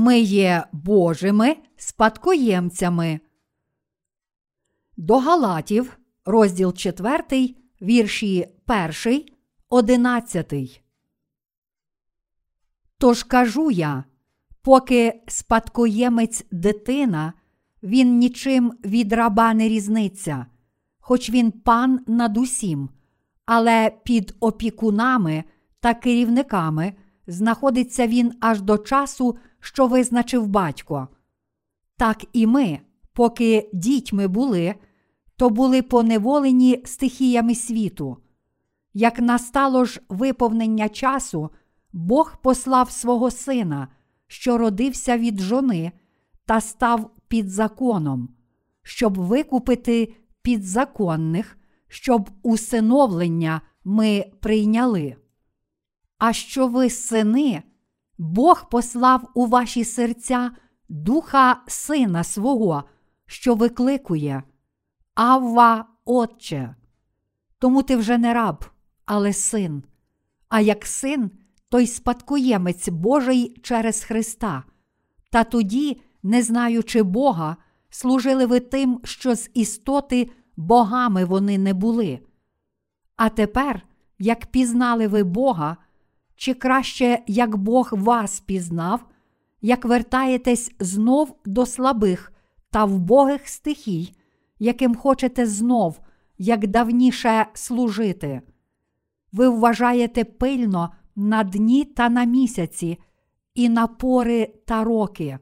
ми 0.00 0.20
є 0.20 0.64
Божими 0.72 1.56
спадкоємцями. 1.76 3.20
До 4.96 5.18
Галатів, 5.18 5.98
розділ 6.24 6.72
4, 6.72 7.54
вірші 7.82 8.46
1, 9.04 9.24
11. 9.68 10.82
Тож 12.98 13.22
кажу 13.22 13.70
я, 13.70 14.04
поки 14.62 15.22
спадкоємець 15.26 16.44
дитина, 16.50 17.32
він 17.82 18.18
нічим 18.18 18.72
від 18.84 19.12
раба 19.12 19.54
не 19.54 19.68
різниться, 19.68 20.46
хоч 20.98 21.30
він 21.30 21.52
пан 21.52 22.00
над 22.06 22.36
усім, 22.36 22.88
але 23.46 23.90
під 24.04 24.34
опікунами 24.40 25.44
та 25.80 25.94
керівниками 25.94 26.94
знаходиться 27.26 28.06
він 28.06 28.32
аж 28.40 28.60
до 28.60 28.78
часу, 28.78 29.38
що 29.60 29.86
визначив 29.86 30.46
батько. 30.46 31.08
Так 31.96 32.24
і 32.32 32.46
ми, 32.46 32.80
поки 33.12 33.70
дітьми 33.72 34.28
були, 34.28 34.74
то 35.36 35.50
були 35.50 35.82
поневолені 35.82 36.82
стихіями 36.84 37.54
світу. 37.54 38.16
Як 38.94 39.18
настало 39.18 39.84
ж 39.84 40.00
виповнення 40.08 40.88
часу, 40.88 41.50
Бог 41.92 42.36
послав 42.42 42.90
свого 42.90 43.30
сина, 43.30 43.88
що 44.26 44.58
родився 44.58 45.18
від 45.18 45.40
жони, 45.40 45.92
та 46.46 46.60
став 46.60 47.10
під 47.28 47.48
законом, 47.48 48.28
щоб 48.82 49.18
викупити 49.18 50.14
підзаконних, 50.42 51.58
щоб 51.88 52.30
усиновлення 52.42 53.60
ми 53.84 54.24
прийняли. 54.40 55.16
А 56.18 56.32
що 56.32 56.66
ви 56.66 56.90
сини, 56.90 57.62
Бог 58.20 58.68
послав 58.68 59.30
у 59.34 59.46
ваші 59.46 59.84
серця 59.84 60.50
духа 60.88 61.62
сина 61.66 62.24
свого, 62.24 62.84
що 63.26 63.54
викликує 63.54 64.42
Авва, 65.14 65.84
Отче. 66.04 66.74
Тому 67.58 67.82
ти 67.82 67.96
вже 67.96 68.18
не 68.18 68.34
раб, 68.34 68.64
але 69.06 69.32
син. 69.32 69.82
А 70.48 70.60
як 70.60 70.86
син, 70.86 71.30
то 71.68 71.80
й 71.80 71.86
спадкоємець 71.86 72.88
Божий 72.88 73.60
через 73.62 74.04
Христа. 74.04 74.64
Та 75.30 75.44
тоді, 75.44 76.00
не 76.22 76.42
знаючи 76.42 77.02
Бога, 77.02 77.56
служили 77.90 78.46
ви 78.46 78.60
тим, 78.60 79.00
що 79.04 79.34
з 79.34 79.50
істоти 79.54 80.30
богами 80.56 81.24
вони 81.24 81.58
не 81.58 81.74
були. 81.74 82.20
А 83.16 83.28
тепер, 83.28 83.82
як 84.18 84.46
пізнали 84.46 85.08
ви 85.08 85.24
Бога, 85.24 85.76
чи 86.40 86.54
краще, 86.54 87.22
як 87.26 87.56
Бог 87.56 87.88
вас 87.92 88.40
пізнав, 88.40 89.06
як 89.62 89.84
вертаєтесь 89.84 90.72
знов 90.78 91.36
до 91.44 91.66
слабих 91.66 92.32
та 92.70 92.84
вбогих 92.84 93.48
стихій, 93.48 94.14
яким 94.58 94.94
хочете 94.94 95.46
знов, 95.46 96.00
як 96.38 96.66
давніше 96.66 97.46
служити. 97.54 98.42
Ви 99.32 99.48
вважаєте 99.48 100.24
пильно 100.24 100.92
на 101.16 101.44
дні 101.44 101.84
та 101.84 102.08
на 102.08 102.24
місяці, 102.24 102.98
і 103.54 103.68
на 103.68 103.86
пори 103.86 104.54
та 104.66 104.84
роки. 104.84 105.38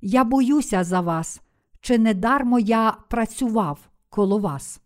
Я 0.00 0.24
боюся 0.24 0.84
за 0.84 1.00
вас, 1.00 1.40
чи 1.80 1.98
не 1.98 2.14
дармо 2.14 2.58
я 2.58 2.96
працював 3.08 3.78
коло 4.08 4.38
вас. 4.38 4.80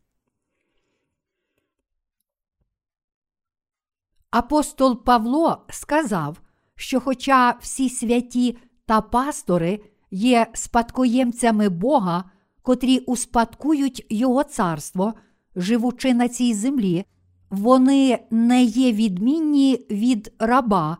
Апостол 4.30 5.04
Павло 5.04 5.64
сказав, 5.70 6.40
що, 6.74 7.00
хоча 7.00 7.58
всі 7.60 7.88
святі 7.88 8.58
та 8.86 9.00
пастори 9.00 9.80
є 10.10 10.46
спадкоємцями 10.54 11.68
Бога, 11.68 12.24
котрі 12.62 12.98
успадкують 12.98 14.06
Його 14.10 14.44
царство, 14.44 15.14
живучи 15.56 16.14
на 16.14 16.28
цій 16.28 16.54
землі, 16.54 17.04
вони 17.50 18.18
не 18.30 18.62
є 18.62 18.92
відмінні 18.92 19.86
від 19.90 20.32
раба 20.38 20.96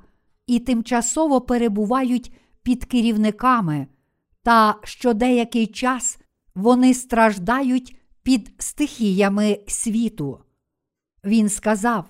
і 0.47 0.59
тимчасово 0.59 1.41
перебувають 1.41 2.33
під 2.63 2.85
керівниками, 2.85 3.87
та 4.43 4.75
що 4.85 5.15
деякий 5.15 5.67
час 5.67 6.19
вони 6.55 6.95
страждають 6.95 7.97
під 8.23 8.55
стихіями 8.59 9.59
світу. 9.67 10.39
Він 11.25 11.49
сказав: 11.49 12.05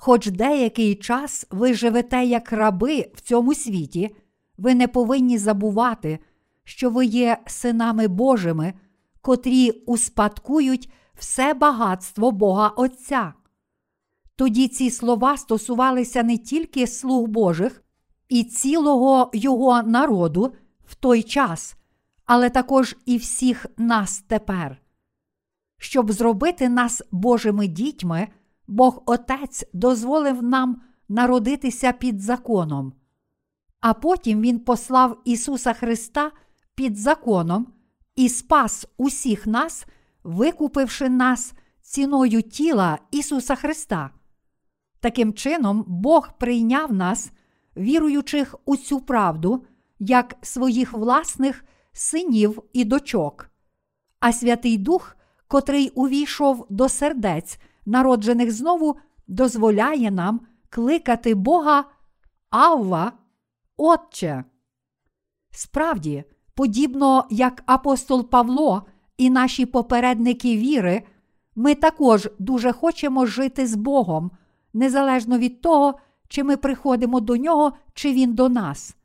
Хоч 0.00 0.26
деякий 0.26 0.94
час 0.94 1.46
ви 1.50 1.74
живете 1.74 2.24
як 2.24 2.52
раби 2.52 3.10
в 3.14 3.20
цьому 3.20 3.54
світі, 3.54 4.16
ви 4.58 4.74
не 4.74 4.88
повинні 4.88 5.38
забувати, 5.38 6.18
що 6.64 6.90
ви 6.90 7.06
є 7.06 7.38
синами 7.46 8.08
Божими, 8.08 8.74
котрі 9.20 9.70
успадкують 9.70 10.90
все 11.14 11.54
багатство 11.54 12.32
Бога 12.32 12.68
Отця. 12.68 13.34
Тоді 14.36 14.68
ці 14.68 14.90
слова 14.90 15.36
стосувалися 15.36 16.22
не 16.22 16.38
тільки 16.38 16.86
слуг 16.86 17.28
Божих 17.28 17.84
і 18.28 18.44
цілого 18.44 19.30
Його 19.34 19.82
народу 19.82 20.54
в 20.84 20.94
той 20.94 21.22
час, 21.22 21.76
але 22.24 22.50
також 22.50 22.96
і 23.06 23.16
всіх 23.16 23.66
нас 23.76 24.24
тепер. 24.28 24.82
Щоб 25.78 26.12
зробити 26.12 26.68
нас 26.68 27.02
Божими 27.10 27.66
дітьми, 27.66 28.28
Бог 28.68 29.02
Отець 29.06 29.64
дозволив 29.72 30.42
нам 30.42 30.82
народитися 31.08 31.92
під 31.92 32.20
законом, 32.20 32.92
а 33.80 33.94
потім 33.94 34.40
Він 34.40 34.58
послав 34.58 35.20
Ісуса 35.24 35.72
Христа 35.72 36.32
під 36.74 36.96
законом 36.96 37.66
і 38.16 38.28
спас 38.28 38.86
усіх 38.96 39.46
нас, 39.46 39.86
викупивши 40.24 41.08
нас 41.08 41.52
ціною 41.82 42.42
тіла 42.42 42.98
Ісуса 43.10 43.54
Христа. 43.54 44.10
Таким 45.00 45.32
чином, 45.32 45.84
Бог 45.86 46.38
прийняв 46.38 46.92
нас, 46.92 47.30
віруючих 47.76 48.54
у 48.64 48.76
цю 48.76 49.00
правду, 49.00 49.64
як 49.98 50.36
своїх 50.42 50.92
власних 50.92 51.64
синів 51.92 52.62
і 52.72 52.84
дочок. 52.84 53.50
А 54.20 54.32
Святий 54.32 54.78
Дух, 54.78 55.16
котрий 55.48 55.90
увійшов 55.90 56.66
до 56.70 56.88
сердець, 56.88 57.58
народжених 57.88 58.52
знову, 58.52 58.96
дозволяє 59.28 60.10
нам 60.10 60.40
кликати 60.70 61.34
Бога 61.34 61.84
Авва, 62.50 63.12
Отче. 63.76 64.44
Справді, 65.50 66.24
подібно 66.54 67.24
як 67.30 67.62
апостол 67.66 68.30
Павло 68.30 68.82
і 69.16 69.30
наші 69.30 69.66
попередники 69.66 70.56
віри, 70.56 71.02
ми 71.56 71.74
також 71.74 72.28
дуже 72.38 72.72
хочемо 72.72 73.26
жити 73.26 73.66
з 73.66 73.74
Богом 73.74 74.30
незалежно 74.74 75.38
від 75.38 75.60
того, 75.60 75.94
чи 76.28 76.44
ми 76.44 76.56
приходимо 76.56 77.20
до 77.20 77.36
нього, 77.36 77.72
чи 77.94 78.12
він 78.12 78.34
до 78.34 78.48
нас. 78.48 78.96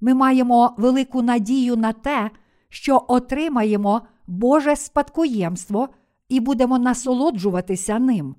Ми 0.00 0.14
маємо 0.14 0.74
велику 0.78 1.22
надію 1.22 1.76
на 1.76 1.92
те, 1.92 2.30
що 2.68 3.04
отримаємо 3.08 4.02
Боже 4.26 4.76
спадкоємство 4.76 5.88
і 6.32 6.40
будемо 6.40 6.78
насолоджуватися 6.78 7.98
ним. 7.98 8.34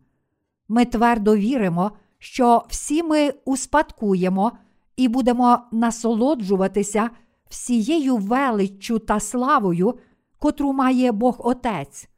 Ми 0.67 0.85
твердо 0.85 1.35
віримо, 1.35 1.91
що 2.19 2.63
всі 2.69 3.03
ми 3.03 3.33
успадкуємо 3.45 4.51
і 4.95 5.07
будемо 5.07 5.59
насолоджуватися 5.71 7.09
всією 7.49 8.17
величчю 8.17 8.99
та 8.99 9.19
славою, 9.19 9.93
котру 10.39 10.73
має 10.73 11.11
Бог 11.11 11.47
Отець. 11.47 12.09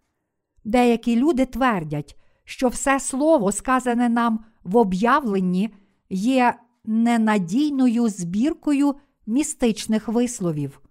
Деякі 0.65 1.15
люди 1.15 1.45
твердять, 1.45 2.17
що 2.43 2.67
все 2.67 2.99
слово, 2.99 3.51
сказане 3.51 4.09
нам 4.09 4.45
в 4.63 4.77
об'явленні, 4.77 5.69
є 6.09 6.53
ненадійною 6.85 8.09
збіркою 8.09 8.95
містичних 9.27 10.07
висловів. 10.07 10.81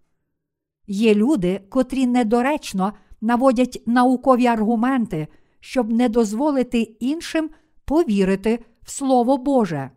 Є 0.87 1.15
люди, 1.15 1.61
котрі 1.69 2.07
недоречно 2.07 2.93
наводять 3.21 3.83
наукові 3.87 4.47
аргументи, 4.47 5.29
щоб 5.61 5.93
не 5.93 6.09
дозволити 6.09 6.81
іншим 6.81 7.51
повірити 7.85 8.65
в 8.83 8.91
Слово 8.91 9.39
Боже. 9.39 9.91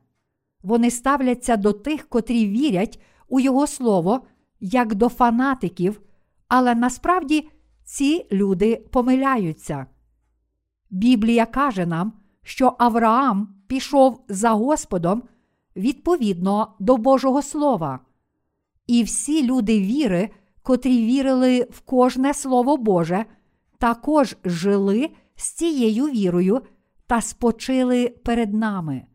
Вони 0.63 0.91
ставляться 0.91 1.57
до 1.57 1.73
тих, 1.73 2.09
котрі 2.09 2.47
вірять 2.47 3.01
у 3.27 3.39
Його 3.39 3.67
Слово, 3.67 4.21
як 4.59 4.95
до 4.95 5.09
фанатиків, 5.09 6.01
але 6.47 6.75
насправді 6.75 7.49
ці 7.83 8.25
люди 8.31 8.75
помиляються. 8.91 9.85
Біблія 10.89 11.45
каже 11.45 11.85
нам, 11.85 12.13
що 12.43 12.75
Авраам 12.79 13.55
пішов 13.67 14.25
за 14.29 14.51
Господом 14.51 15.23
відповідно 15.75 16.75
до 16.79 16.97
Божого 16.97 17.41
Слова. 17.41 17.99
І 18.87 19.03
всі 19.03 19.43
люди 19.43 19.79
віри, 19.79 20.29
котрі 20.67 21.05
вірили 21.05 21.67
в 21.71 21.79
кожне 21.79 22.33
Слово 22.33 22.77
Боже, 22.77 23.25
також 23.77 24.35
жили 24.45 25.09
з 25.35 25.51
цією 25.51 26.05
вірою 26.05 26.61
та 27.07 27.21
спочили 27.21 28.09
перед 28.09 28.53
нами. 28.53 29.05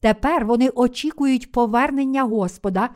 Тепер 0.00 0.46
вони 0.46 0.68
очікують 0.68 1.52
повернення 1.52 2.22
Господа 2.22 2.90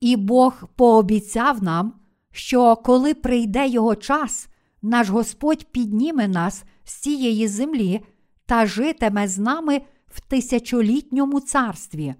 І 0.00 0.16
Бог 0.16 0.68
пообіцяв 0.76 1.62
нам, 1.62 1.94
що 2.32 2.76
коли 2.76 3.14
прийде 3.14 3.68
його 3.68 3.96
час, 3.96 4.48
наш 4.82 5.08
Господь 5.08 5.64
підніме 5.64 6.28
нас 6.28 6.64
з 6.84 6.94
цієї 6.94 7.48
землі 7.48 8.00
та 8.46 8.66
житиме 8.66 9.28
з 9.28 9.38
нами 9.38 9.80
в 10.06 10.20
тисячолітньому 10.20 11.40
царстві. 11.40 12.14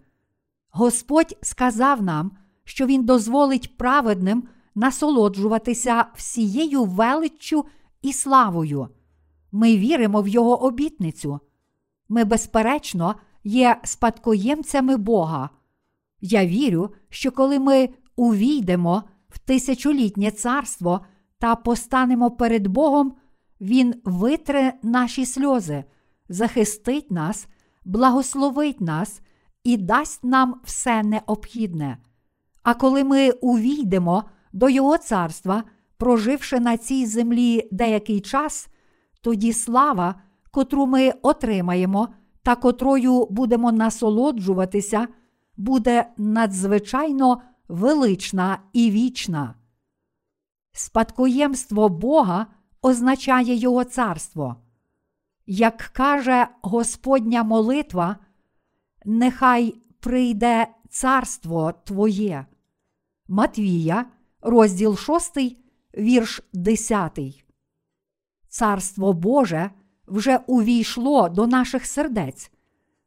Господь 0.70 1.36
сказав 1.42 2.02
нам, 2.02 2.30
що 2.64 2.86
Він 2.86 3.04
дозволить 3.04 3.76
праведним 3.76 4.48
насолоджуватися 4.76 6.06
всією 6.14 6.84
величчю 6.84 7.64
і 8.02 8.12
славою. 8.12 8.88
Ми 9.52 9.76
віримо 9.76 10.22
в 10.22 10.28
Його 10.28 10.62
обітницю. 10.62 11.40
Ми, 12.08 12.24
безперечно, 12.24 13.14
є 13.44 13.80
спадкоємцями 13.84 14.96
Бога. 14.96 15.50
Я 16.20 16.46
вірю, 16.46 16.90
що 17.08 17.32
коли 17.32 17.58
ми 17.58 17.88
увійдемо 18.16 19.02
в 19.28 19.38
тисячолітнє 19.38 20.30
царство 20.30 21.00
та 21.38 21.54
постанемо 21.54 22.30
перед 22.30 22.66
Богом, 22.66 23.14
Він 23.60 23.94
витре 24.04 24.72
наші 24.82 25.26
сльози, 25.26 25.84
захистить 26.28 27.10
нас, 27.10 27.46
благословить 27.84 28.80
нас 28.80 29.20
і 29.64 29.76
дасть 29.76 30.24
нам 30.24 30.60
все 30.64 31.02
необхідне. 31.02 31.98
А 32.62 32.74
коли 32.74 33.04
ми 33.04 33.30
увійдемо 33.30 34.24
до 34.56 34.68
Його 34.68 34.98
царства, 34.98 35.64
проживши 35.96 36.60
на 36.60 36.76
цій 36.76 37.06
землі 37.06 37.68
деякий 37.72 38.20
час, 38.20 38.68
тоді 39.20 39.52
слава, 39.52 40.14
котру 40.50 40.86
ми 40.86 41.12
отримаємо 41.22 42.08
та 42.42 42.56
котрою 42.56 43.26
будемо 43.30 43.72
насолоджуватися, 43.72 45.08
буде 45.56 46.06
надзвичайно 46.16 47.42
велична 47.68 48.58
і 48.72 48.90
вічна. 48.90 49.54
Спадкоємство 50.72 51.88
Бога 51.88 52.46
означає 52.82 53.54
Його 53.54 53.84
царство. 53.84 54.56
Як 55.46 55.76
каже 55.76 56.48
Господня 56.62 57.42
молитва, 57.42 58.16
нехай 59.04 59.74
прийде 60.00 60.66
царство 60.88 61.72
Твоє. 61.84 62.46
Матвія, 63.28 64.06
розділ 64.46 64.96
6, 64.96 65.38
вірш 65.98 66.42
10. 66.52 67.18
Царство 68.48 69.12
Боже 69.12 69.70
вже 70.06 70.40
увійшло 70.46 71.28
до 71.28 71.46
наших 71.46 71.86
сердець. 71.86 72.50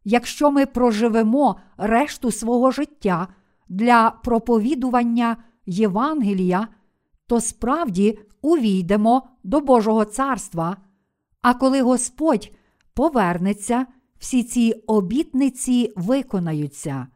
Якщо 0.03 0.51
ми 0.51 0.65
проживемо 0.65 1.59
решту 1.77 2.31
свого 2.31 2.71
життя 2.71 3.27
для 3.69 4.09
проповідування 4.09 5.37
Євангелія, 5.65 6.67
то 7.27 7.41
справді 7.41 8.19
увійдемо 8.41 9.29
до 9.43 9.59
Божого 9.59 10.05
царства. 10.05 10.77
А 11.41 11.53
коли 11.53 11.81
Господь 11.81 12.51
повернеться, 12.93 13.85
всі 14.17 14.43
ці 14.43 14.73
обітниці 14.87 15.93
виконаються. 15.95 17.07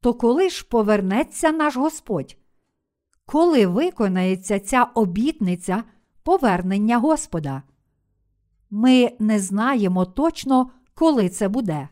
То 0.00 0.14
коли 0.14 0.50
ж 0.50 0.66
повернеться 0.68 1.52
наш 1.52 1.76
Господь? 1.76 2.36
Коли 3.26 3.66
виконається 3.66 4.60
ця 4.60 4.84
обітниця 4.84 5.84
повернення 6.22 6.98
Господа? 6.98 7.62
Ми 8.70 9.12
не 9.18 9.38
знаємо 9.38 10.04
точно, 10.04 10.70
коли 10.94 11.28
це 11.28 11.48
буде. 11.48 11.88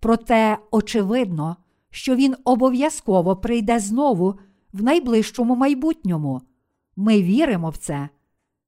Проте 0.00 0.58
очевидно, 0.70 1.56
що 1.90 2.14
Він 2.14 2.36
обов'язково 2.44 3.36
прийде 3.36 3.78
знову 3.78 4.34
в 4.72 4.82
найближчому 4.82 5.56
майбутньому. 5.56 6.40
Ми 6.96 7.22
віримо 7.22 7.70
в 7.70 7.76
це. 7.76 8.08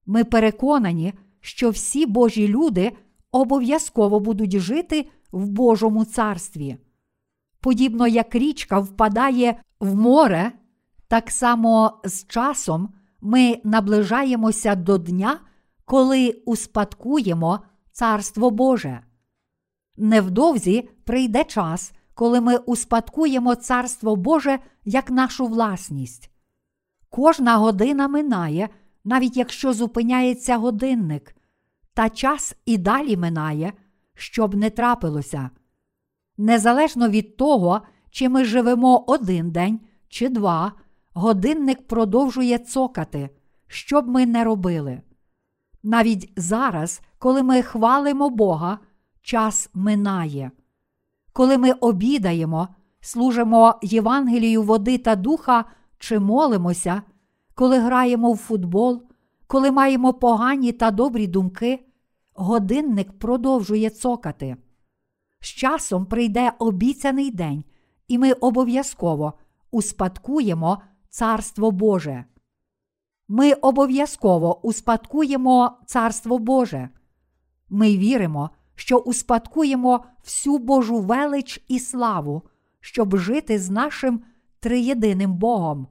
Ми 0.07 0.25
переконані, 0.25 1.15
що 1.41 1.71
всі 1.71 2.07
Божі 2.07 2.49
люди 2.49 2.93
обов'язково 3.33 4.21
будуть 4.21 4.59
жити 4.59 5.09
в 5.33 5.47
Божому 5.49 6.05
царстві. 6.05 6.77
Подібно 7.61 8.07
як 8.07 8.35
річка 8.35 8.79
впадає 8.79 9.61
в 9.81 9.95
море, 9.95 10.53
так 11.09 11.31
само 11.31 12.01
з 12.05 12.27
часом 12.27 12.95
ми 13.21 13.61
наближаємося 13.65 14.75
до 14.75 14.99
дня, 14.99 15.41
коли 15.85 16.43
успадкуємо 16.47 17.61
Царство 17.93 18.51
Боже. 18.51 19.01
Невдовзі 19.97 20.89
прийде 21.05 21.45
час, 21.45 21.93
коли 22.15 22.41
ми 22.41 22.57
успадкуємо 22.57 23.55
Царство 23.55 24.17
Боже 24.17 24.59
як 24.85 25.11
нашу 25.11 25.47
власність. 25.47 26.31
Кожна 27.11 27.57
година 27.57 28.09
минає, 28.09 28.69
навіть 29.05 29.37
якщо 29.37 29.73
зупиняється 29.73 30.57
годинник, 30.57 31.37
та 31.95 32.09
час 32.09 32.57
і 32.65 32.79
далі 32.79 33.17
минає, 33.17 33.73
щоб 34.15 34.55
не 34.55 34.71
трапилося. 34.71 35.51
Незалежно 36.39 37.09
від 37.09 37.37
того, 37.37 37.81
чи 38.11 38.29
ми 38.29 38.45
живемо 38.45 39.05
один 39.07 39.51
день 39.51 39.81
чи 40.09 40.29
два, 40.29 40.73
годинник 41.17 41.87
продовжує 41.87 42.59
цокати, 42.59 43.31
що 43.67 44.03
б 44.03 44.09
ми 44.09 44.27
не 44.27 44.45
робили. 44.45 45.01
Навіть 45.83 46.33
зараз, 46.37 47.01
коли 47.19 47.43
ми 47.43 47.63
хвалимо 47.63 48.31
Бога, 48.31 48.79
час 49.23 49.71
минає. 49.75 50.51
Коли 51.33 51.59
ми 51.59 51.73
обідаємо, 51.73 52.69
служимо 53.01 53.75
Євангелію 53.83 54.63
води 54.63 54.99
та 54.99 55.17
духа 55.17 55.65
чи 55.99 56.19
молимося, 56.19 57.03
коли 57.55 57.79
граємо 57.79 58.33
в 58.33 58.37
футбол, 58.37 59.03
коли 59.47 59.71
маємо 59.71 60.15
погані 60.15 60.73
та 60.73 60.91
добрі 60.91 61.27
думки, 61.27 61.87
годинник 62.35 63.19
продовжує 63.19 63.91
цокати. 63.91 64.57
З 65.41 65.47
часом 65.47 66.07
прийде 66.07 66.53
обіцяний 66.59 67.31
день, 67.31 67.65
і 68.09 68.19
ми 68.19 68.33
обов'язково 68.33 69.33
успадкуємо 69.71 70.79
Царство 71.17 71.71
Боже. 71.71 72.25
Ми 73.29 73.53
обов'язково 73.53 74.67
успадкуємо 74.67 75.71
Царство 75.87 76.39
Боже. 76.39 76.89
Ми 77.69 77.97
віримо, 77.97 78.51
що 78.75 78.99
успадкуємо 78.99 80.05
всю 80.25 80.59
Божу 80.59 81.01
велич 81.01 81.65
і 81.69 81.79
славу, 81.79 82.43
щоб 82.81 83.17
жити 83.17 83.59
з 83.59 83.71
нашим 83.71 84.21
триєдиним 84.61 85.35
Богом, 85.35 85.89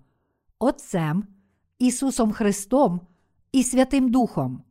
Отцем, 0.60 1.24
Ісусом 1.79 2.32
Христом 2.32 3.01
і 3.51 3.63
Святим 3.63 4.12
Духом. 4.12 4.62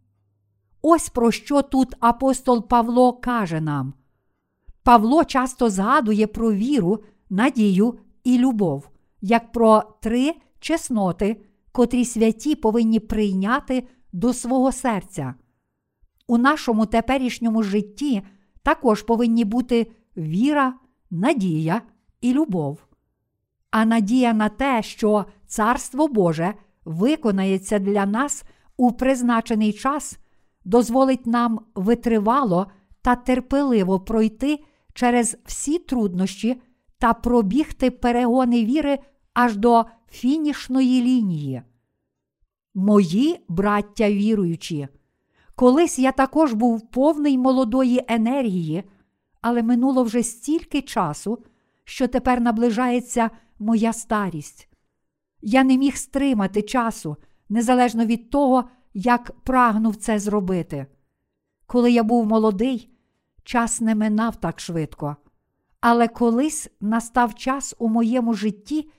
Ось 0.83 1.09
про 1.09 1.31
що 1.31 1.63
тут 1.63 1.95
апостол 2.01 2.69
Павло 2.69 3.13
каже 3.13 3.61
нам. 3.61 3.95
Павло 4.83 5.25
часто 5.25 5.71
згадує 5.71 6.27
про 6.27 6.53
віру, 6.53 7.03
надію 7.31 7.99
і 8.25 8.39
любов, 8.39 8.89
як 9.21 9.53
про 9.53 9.83
три 10.01 10.35
чесноти, 10.65 11.37
котрі 11.73 12.05
святі 12.05 12.55
повинні 12.55 13.01
прийняти 13.01 13.89
до 14.13 14.33
свого 14.33 14.73
серця. 14.73 15.35
У 16.27 16.39
нашому 16.39 16.87
теперішньому 16.87 17.63
житті 17.63 18.23
також 18.63 19.03
повинні 19.03 19.45
бути 19.45 19.87
віра, 20.17 20.75
надія 21.11 21.83
і 22.21 22.33
любов. 22.33 22.87
А 23.71 23.85
надія 23.85 24.33
на 24.33 24.49
те, 24.49 24.83
що 24.83 25.25
Царство 25.47 26.09
Боже 26.09 26.55
виконається 26.85 27.79
для 27.79 28.07
нас 28.07 28.45
у 28.77 28.93
призначений 28.93 29.73
час, 29.73 30.19
дозволить 30.65 31.27
нам 31.27 31.61
витривало 31.75 32.67
та 33.03 33.15
терпеливо 33.15 34.01
пройти 34.01 34.65
через 34.95 35.37
всі 35.45 35.79
труднощі 35.79 36.63
та 36.99 37.15
пробігти 37.15 37.91
перегони 37.91 38.65
віри 38.65 38.99
аж 39.35 39.57
до 39.57 39.85
фінішної 40.15 41.03
лінії. 41.03 41.63
Мої 42.75 43.45
браття 43.49 44.11
віруючі, 44.11 44.89
колись 45.55 45.99
я 45.99 46.13
також 46.13 46.53
був 46.53 46.91
повний 46.91 47.39
молодої 47.39 48.05
енергії, 48.09 48.85
але 49.41 49.63
минуло 49.63 50.03
вже 50.05 50.23
стільки 50.23 50.83
часу, 50.83 51.45
що 51.85 52.09
тепер 52.09 52.41
наближається 52.41 53.31
моя 53.59 53.93
старість. 53.93 54.69
Я 55.43 55.65
не 55.65 55.77
міг 55.79 55.97
стримати 55.97 56.63
часу, 56.63 57.17
незалежно 57.49 58.07
від 58.07 58.31
того, 58.31 58.65
як 58.95 59.33
прагнув 59.41 59.97
це 59.97 60.19
зробити. 60.19 60.87
Коли 61.67 61.93
я 61.93 62.03
був 62.03 62.27
молодий, 62.27 62.91
час 63.45 63.81
не 63.81 63.95
минав 63.95 64.37
так 64.37 64.61
швидко. 64.61 65.17
Але 65.81 66.09
колись 66.09 66.71
настав 66.81 67.35
час 67.35 67.75
у 67.79 67.89
моєму 67.89 68.35
житті, 68.35 68.91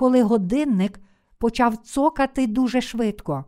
коли 0.00 0.22
годинник 0.22 1.00
почав 1.38 1.76
цокати 1.76 2.46
дуже 2.46 2.80
швидко. 2.80 3.44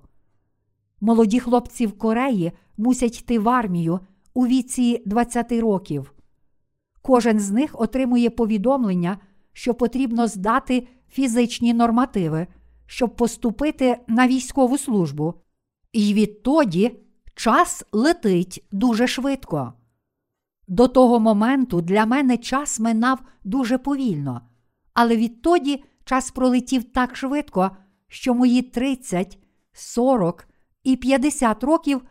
Молоді 1.00 1.40
хлопці 1.40 1.86
в 1.86 1.98
Кореї 1.98 2.52
мусять 2.76 3.20
йти 3.20 3.38
в 3.38 3.48
армію 3.48 4.00
у 4.34 4.46
віці 4.46 5.02
20 5.06 5.52
років. 5.52 6.14
Кожен 7.02 7.40
з 7.40 7.50
них 7.50 7.80
отримує 7.80 8.30
повідомлення, 8.30 9.18
що 9.52 9.74
потрібно 9.74 10.26
здати 10.26 10.88
фізичні 11.08 11.74
нормативи, 11.74 12.46
щоб 12.86 13.16
поступити 13.16 13.98
на 14.08 14.28
військову 14.28 14.78
службу, 14.78 15.34
і 15.92 16.14
відтоді 16.14 16.96
час 17.34 17.84
летить 17.92 18.66
дуже 18.72 19.06
швидко. 19.06 19.72
До 20.68 20.88
того 20.88 21.20
моменту 21.20 21.80
для 21.80 22.06
мене 22.06 22.36
час 22.36 22.80
минав 22.80 23.22
дуже 23.44 23.78
повільно, 23.78 24.40
але 24.94 25.16
відтоді 25.16 25.84
час 26.12 26.30
пролетів 26.30 26.92
так 26.92 27.16
швидко, 27.16 27.70
що 28.08 28.34
мої 28.34 28.62
30, 28.62 29.38
40 29.72 30.48
і 30.82 30.96
50 30.96 31.64
років 31.64 32.02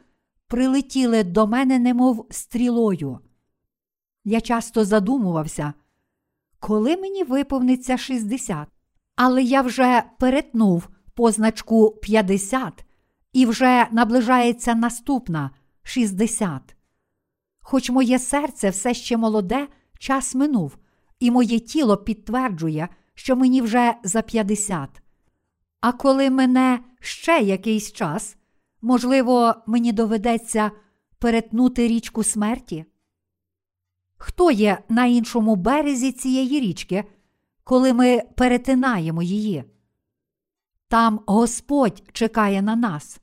прилетіли 0.48 1.24
до 1.24 1.48
мене, 1.48 1.80
немов 1.80 2.28
стрілою. 2.30 3.20
Я 4.24 4.42
часто 4.42 4.86
задумувався, 4.86 5.74
коли 6.60 6.98
мені 6.98 7.24
виповниться 7.24 7.98
60, 7.98 8.68
але 9.16 9.44
я 9.44 9.62
вже 9.62 10.04
перетнув 10.20 10.90
позначку 11.14 11.92
50 11.92 12.86
і 13.34 13.46
вже 13.46 13.88
наближається 13.92 14.76
наступна 14.76 15.52
60. 15.84 16.76
Хоч 17.60 17.90
моє 17.90 18.20
серце 18.20 18.70
все 18.70 18.94
ще 18.94 19.18
молоде, 19.18 19.68
час 20.00 20.36
минув, 20.36 20.78
і 21.20 21.32
моє 21.32 21.60
тіло 21.60 21.98
підтверджує, 21.98 22.90
що 23.16 23.36
мені 23.36 23.62
вже 23.62 23.96
за 24.04 24.22
50. 24.22 25.02
А 25.82 25.92
коли 25.92 26.30
мене 26.30 26.80
ще 27.00 27.40
якийсь 27.40 27.92
час, 27.92 28.38
можливо, 28.82 29.56
мені 29.68 29.92
доведеться 29.92 30.72
перетнути 31.20 31.88
річку 31.88 32.24
смерті? 32.24 32.86
Хто 34.18 34.52
є 34.52 34.84
на 34.90 35.06
іншому 35.06 35.56
березі 35.56 36.12
цієї 36.12 36.60
річки, 36.60 37.04
коли 37.64 37.94
ми 37.94 38.22
перетинаємо 38.36 39.24
її? 39.24 39.64
Там 40.88 41.20
Господь 41.28 42.04
чекає 42.14 42.62
на 42.62 42.76
нас. 42.76 43.22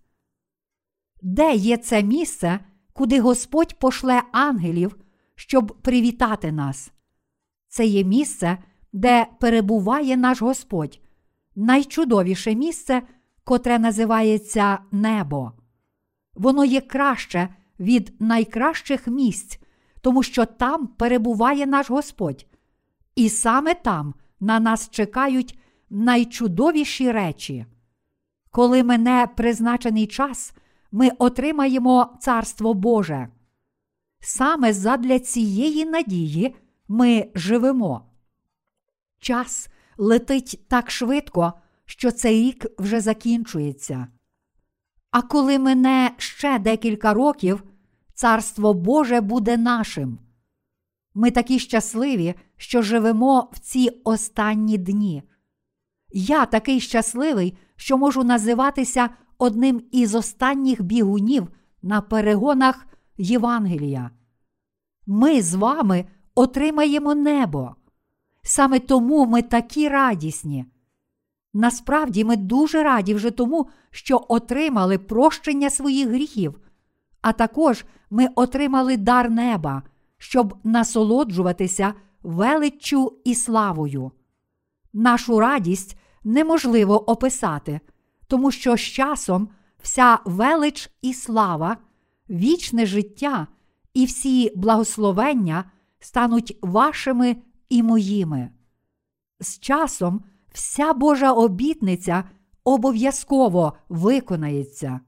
Де 1.23 1.55
є 1.55 1.77
це 1.77 2.03
місце, 2.03 2.61
куди 2.93 3.21
Господь 3.21 3.79
пошле 3.79 4.23
ангелів, 4.33 4.97
щоб 5.35 5.79
привітати 5.83 6.53
нас? 6.53 6.93
Це 7.69 7.87
є 7.87 8.05
місце, 8.05 8.59
де 8.93 9.27
перебуває 9.41 10.17
наш 10.17 10.43
Господь, 10.43 11.01
найчудовіше 11.57 12.55
місце, 12.55 13.03
котре 13.45 13.79
називається 13.79 14.79
небо. 14.93 15.53
Воно 16.35 16.65
є 16.65 16.81
краще 16.81 17.49
від 17.81 18.15
найкращих 18.21 19.07
місць, 19.07 19.61
тому 20.01 20.23
що 20.23 20.45
там 20.45 20.87
перебуває 20.87 21.67
наш 21.67 21.91
Господь, 21.91 22.47
і 23.15 23.29
саме 23.29 23.75
там 23.75 24.15
на 24.41 24.61
нас 24.61 24.91
чекають 24.91 25.59
найчудовіші 25.91 27.13
речі. 27.13 27.67
Коли 28.51 28.85
мене 28.85 29.29
призначений 29.37 30.07
час, 30.07 30.55
ми 30.93 31.11
отримаємо 31.19 32.17
Царство 32.21 32.75
Боже. 32.75 33.29
Саме 34.21 34.73
задля 34.73 35.19
цієї 35.19 35.85
надії 35.85 36.55
ми 36.89 37.29
живемо. 37.35 38.08
Час 39.19 39.69
летить 39.97 40.65
так 40.69 40.91
швидко, 40.91 41.53
що 41.85 42.11
цей 42.11 42.43
рік 42.43 42.67
вже 42.79 43.01
закінчується. 43.01 44.09
А 45.11 45.23
коли 45.23 45.59
мине 45.59 46.11
ще 46.19 46.59
декілька 46.59 47.15
років, 47.15 47.65
Царство 48.19 48.75
Боже 48.75 49.21
буде 49.21 49.57
нашим. 49.57 50.19
Ми 51.15 51.31
такі 51.31 51.59
щасливі, 51.59 52.35
що 52.57 52.83
живемо 52.83 53.49
в 53.53 53.59
ці 53.59 53.91
останні 54.05 54.79
дні. 54.79 55.23
Я 56.13 56.47
такий 56.47 56.81
щасливий, 56.81 57.59
що 57.77 57.99
можу 57.99 58.25
називатися 58.25 59.11
одним 59.39 59.83
із 59.93 60.15
останніх 60.15 60.83
бігунів 60.83 61.49
на 61.83 62.01
перегонах 62.01 62.87
Євангелія. 63.19 64.11
Ми 65.07 65.43
з 65.43 65.55
вами 65.55 66.05
отримаємо 66.35 67.15
небо. 67.15 67.77
Саме 68.51 68.79
тому 68.79 69.27
ми 69.27 69.43
такі 69.43 69.89
радісні. 69.89 70.65
Насправді 71.55 72.25
ми 72.25 72.37
дуже 72.37 72.83
раді 72.83 73.15
вже 73.15 73.31
тому, 73.31 73.69
що 73.91 74.25
отримали 74.29 74.99
прощення 74.99 75.71
своїх 75.71 76.09
гріхів, 76.09 76.61
а 77.21 77.33
також 77.33 77.85
ми 78.11 78.29
отримали 78.35 78.97
дар 78.97 79.31
неба, 79.31 79.83
щоб 80.19 80.55
насолоджуватися 80.65 81.95
величчю 82.23 83.13
і 83.25 83.35
славою. 83.35 84.11
Нашу 84.93 85.41
радість 85.41 85.99
неможливо 86.25 87.11
описати, 87.11 87.81
тому 88.27 88.51
що 88.51 88.77
з 88.77 88.81
часом 88.81 89.49
вся 89.83 90.19
велич 90.25 90.91
і 91.03 91.15
слава, 91.15 91.77
вічне 92.31 92.87
життя 92.87 93.47
і 93.95 94.05
всі 94.05 94.53
благословення 94.57 95.65
стануть 96.01 96.59
вашими 96.63 97.37
і 97.69 97.83
моїми. 97.83 98.51
З 99.41 99.59
часом 99.59 100.25
вся 100.53 100.93
Божа 100.93 101.33
обітниця 101.33 102.25
обов'язково 102.65 103.73
виконається. 103.89 105.01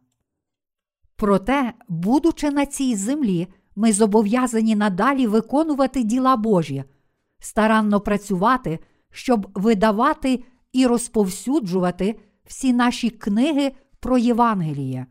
Проте, 1.16 1.72
будучи 1.88 2.50
на 2.50 2.66
цій 2.66 2.94
землі, 2.96 3.48
ми 3.76 3.92
зобов'язані 3.92 4.76
надалі 4.76 5.26
виконувати 5.26 6.02
діла 6.02 6.36
Божі, 6.36 6.84
старанно 7.38 8.00
працювати, 8.00 8.78
щоб 9.10 9.50
видавати 9.54 10.44
і 10.72 10.86
розповсюджувати 10.86 12.20
всі 12.44 12.72
наші 12.72 13.10
книги 13.10 13.72
про 14.00 14.18
Євангеліє, 14.18 15.06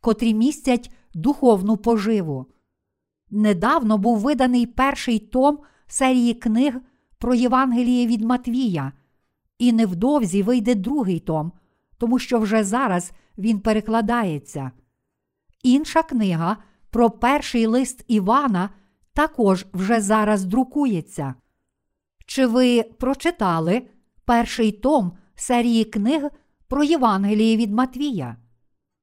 котрі 0.00 0.34
містять 0.34 0.90
духовну 1.14 1.76
поживу. 1.76 2.46
Недавно 3.30 3.98
був 3.98 4.18
виданий 4.18 4.66
перший 4.66 5.18
том 5.18 5.58
серії 5.86 6.34
книг 6.34 6.80
про 7.20 7.34
Євангеліє 7.34 8.06
від 8.06 8.22
Матвія, 8.22 8.92
і 9.58 9.72
невдовзі 9.72 10.42
вийде 10.42 10.74
другий 10.74 11.20
том, 11.20 11.52
тому 11.98 12.18
що 12.18 12.38
вже 12.38 12.64
зараз 12.64 13.12
він 13.38 13.60
перекладається. 13.60 14.70
Інша 15.62 16.02
книга 16.02 16.56
про 16.90 17.10
перший 17.10 17.66
лист 17.66 18.04
Івана 18.08 18.70
також 19.12 19.66
вже 19.72 20.00
зараз 20.00 20.44
друкується. 20.44 21.34
Чи 22.26 22.46
ви 22.46 22.82
прочитали 22.82 23.82
перший 24.24 24.72
том 24.72 25.12
серії 25.34 25.84
книг 25.84 26.30
про 26.68 26.84
Євангеліє 26.84 27.56
від 27.56 27.72
Матвія? 27.72 28.36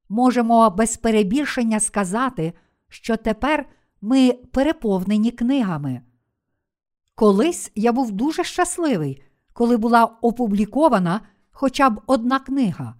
Можемо 0.08 0.70
без 0.70 0.96
перебільшення 0.96 1.80
сказати, 1.80 2.52
що 2.88 3.16
тепер 3.16 3.68
ми 4.00 4.32
переповнені 4.32 5.30
книгами. 5.30 6.02
Колись 7.18 7.72
я 7.74 7.92
був 7.92 8.12
дуже 8.12 8.44
щасливий, 8.44 9.22
коли 9.52 9.76
була 9.76 10.04
опублікована 10.04 11.20
хоча 11.50 11.90
б 11.90 12.00
одна 12.06 12.38
книга, 12.38 12.94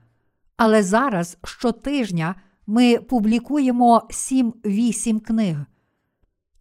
але 0.57 0.83
зараз 0.83 1.39
щотижня 1.45 2.35
ми 2.67 2.99
публікуємо 2.99 4.03
7-8 4.11 5.21
книг. 5.21 5.57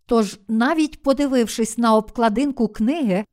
Тож, 0.05 0.39
навіть 0.47 1.03
подивившись 1.03 1.77
на 1.77 1.95
обкладинку 1.95 2.67
книги, 2.67 3.25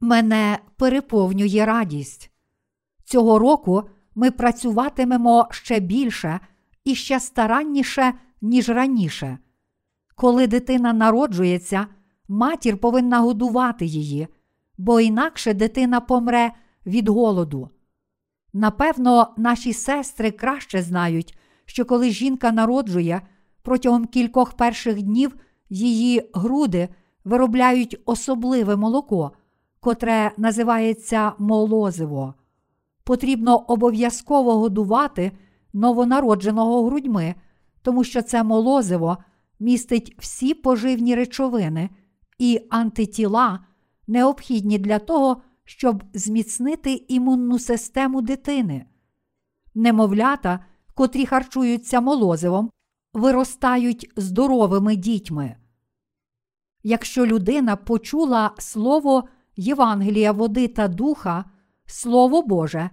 мене 0.00 0.58
переповнює 0.76 1.64
радість. 1.66 2.30
Цього 3.04 3.38
року 3.38 3.82
ми 4.14 4.30
працюватимемо 4.30 5.48
ще 5.50 5.80
більше 5.80 6.40
і 6.84 6.94
ще 6.94 7.20
старанніше, 7.20 8.12
ніж 8.40 8.68
раніше. 8.68 9.38
Коли 10.14 10.46
дитина 10.46 10.92
народжується, 10.92 11.86
матір 12.28 12.78
повинна 12.78 13.20
годувати 13.20 13.86
її, 13.86 14.28
бо 14.78 15.00
інакше 15.00 15.54
дитина 15.54 16.00
помре 16.00 16.52
від 16.86 17.08
голоду. 17.08 17.70
Напевно, 18.52 19.34
наші 19.36 19.72
сестри 19.72 20.30
краще 20.30 20.82
знають, 20.82 21.38
що 21.64 21.84
коли 21.84 22.10
жінка 22.10 22.52
народжує, 22.52 23.22
протягом 23.62 24.06
кількох 24.06 24.52
перших 24.52 25.02
днів 25.02 25.36
її 25.70 26.30
груди 26.34 26.88
виробляють 27.24 28.00
особливе 28.04 28.76
молоко, 28.76 29.32
котре 29.80 30.32
називається 30.36 31.32
молозиво. 31.38 32.34
Потрібно 33.04 33.56
обов'язково 33.56 34.54
годувати 34.58 35.32
новонародженого 35.72 36.84
грудьми, 36.84 37.34
тому 37.82 38.04
що 38.04 38.22
це 38.22 38.42
молозиво 38.42 39.16
містить 39.60 40.16
всі 40.18 40.54
поживні 40.54 41.14
речовини 41.14 41.90
і 42.38 42.66
антитіла, 42.70 43.64
необхідні 44.06 44.78
для 44.78 44.98
того, 44.98 45.42
щоб 45.64 46.04
зміцнити 46.14 47.04
імунну 47.08 47.58
систему 47.58 48.22
дитини. 48.22 48.86
Немовлята, 49.74 50.64
котрі 50.94 51.26
харчуються 51.26 52.00
молозивом, 52.00 52.70
виростають 53.12 54.12
здоровими 54.16 54.96
дітьми. 54.96 55.56
Якщо 56.82 57.26
людина 57.26 57.76
почула 57.76 58.54
слово 58.58 59.28
Євангелія 59.56 60.32
води 60.32 60.68
та 60.68 60.88
духа, 60.88 61.44
Слово 61.86 62.42
Боже 62.42 62.90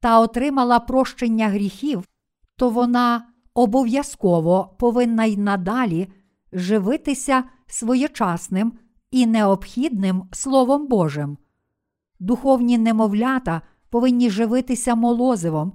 та 0.00 0.20
отримала 0.20 0.80
прощення 0.80 1.48
гріхів, 1.48 2.08
то 2.56 2.70
вона 2.70 3.28
обов'язково 3.54 4.76
повинна 4.78 5.24
й 5.24 5.36
надалі 5.36 6.08
живитися 6.52 7.44
своєчасним 7.66 8.72
і 9.10 9.26
необхідним 9.26 10.24
Словом 10.32 10.86
Божим. 10.86 11.38
Духовні 12.20 12.78
немовлята 12.78 13.62
повинні 13.90 14.30
живитися 14.30 14.94
молозивом, 14.94 15.72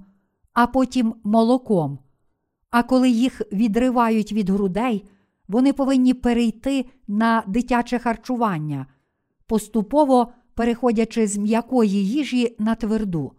а 0.52 0.66
потім 0.66 1.14
молоком. 1.24 1.98
А 2.70 2.82
коли 2.82 3.10
їх 3.10 3.42
відривають 3.52 4.32
від 4.32 4.50
грудей, 4.50 5.08
вони 5.48 5.72
повинні 5.72 6.14
перейти 6.14 6.86
на 7.08 7.42
дитяче 7.46 7.98
харчування, 7.98 8.86
поступово 9.46 10.32
переходячи 10.54 11.26
з 11.26 11.36
м'якої 11.36 12.08
їжі 12.08 12.56
на 12.58 12.74
тверду. 12.74 13.32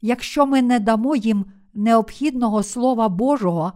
Якщо 0.00 0.46
ми 0.46 0.62
не 0.62 0.80
дамо 0.80 1.16
їм 1.16 1.44
необхідного 1.74 2.62
Слова 2.62 3.08
Божого, 3.08 3.72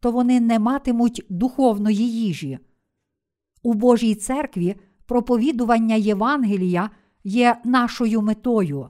то 0.00 0.10
вони 0.10 0.40
не 0.40 0.58
матимуть 0.58 1.26
духовної 1.28 2.12
їжі. 2.12 2.58
У 3.64 3.74
Божій 3.74 4.14
церкві 4.14 4.76
проповідування 5.06 5.94
Євангелія 5.94 6.90
є 7.24 7.56
нашою 7.64 8.22
метою. 8.22 8.88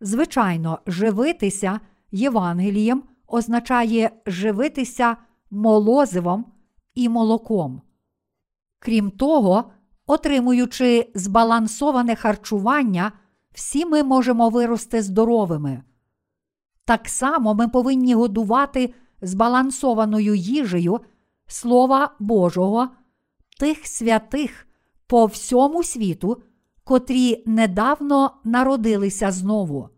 Звичайно, 0.00 0.78
живитися 0.86 1.80
Євангелієм 2.10 3.02
означає 3.26 4.10
живитися 4.26 5.16
молозивом 5.50 6.44
і 6.94 7.08
молоком. 7.08 7.82
Крім 8.78 9.10
того, 9.10 9.70
отримуючи 10.06 11.10
збалансоване 11.14 12.16
харчування, 12.16 13.12
всі 13.52 13.86
ми 13.86 14.02
можемо 14.02 14.48
вирости 14.48 15.02
здоровими. 15.02 15.82
Так 16.84 17.08
само 17.08 17.54
ми 17.54 17.68
повинні 17.68 18.14
годувати 18.14 18.94
збалансованою 19.22 20.34
їжею 20.34 21.00
Слова 21.46 22.14
Божого, 22.18 22.88
тих 23.58 23.86
святих 23.86 24.66
по 25.06 25.26
всьому 25.26 25.82
світу, 25.82 26.42
котрі 26.84 27.42
недавно 27.46 28.30
народилися 28.44 29.32
знову. 29.32 29.88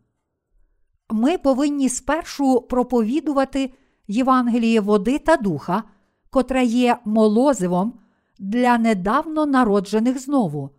Ми 1.11 1.39
повинні 1.39 1.89
спершу 1.89 2.61
проповідувати 2.61 3.73
Євангеліє 4.09 4.81
води 4.81 5.19
та 5.19 5.37
духа, 5.37 5.83
котре 6.31 6.65
є 6.65 6.97
молозивом 7.05 7.93
для 8.39 8.79
недавно 8.79 9.47
народжених 9.47 10.19
знову, 10.19 10.71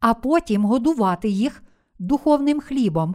а 0.00 0.14
потім 0.14 0.64
годувати 0.64 1.28
їх 1.28 1.62
духовним 1.98 2.60
хлібом, 2.60 3.14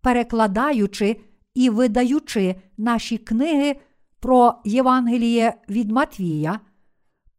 перекладаючи 0.00 1.20
і 1.54 1.70
видаючи 1.70 2.54
наші 2.76 3.18
книги 3.18 3.76
про 4.20 4.54
Євангеліє 4.64 5.54
від 5.68 5.90
Матвія, 5.90 6.60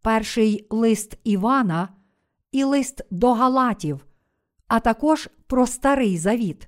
перший 0.05 0.67
лист 0.69 1.17
Івана 1.24 1.89
і 2.51 2.63
лист 2.63 3.01
до 3.12 3.33
Галатів, 3.33 4.05
а 4.67 4.80
також 4.80 5.30
про 5.47 5.67
Старий 5.67 6.17
Завіт. 6.17 6.67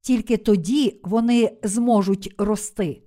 Тільки 0.00 0.36
тоді 0.36 1.00
вони 1.04 1.58
зможуть 1.62 2.34
рости. 2.38 3.02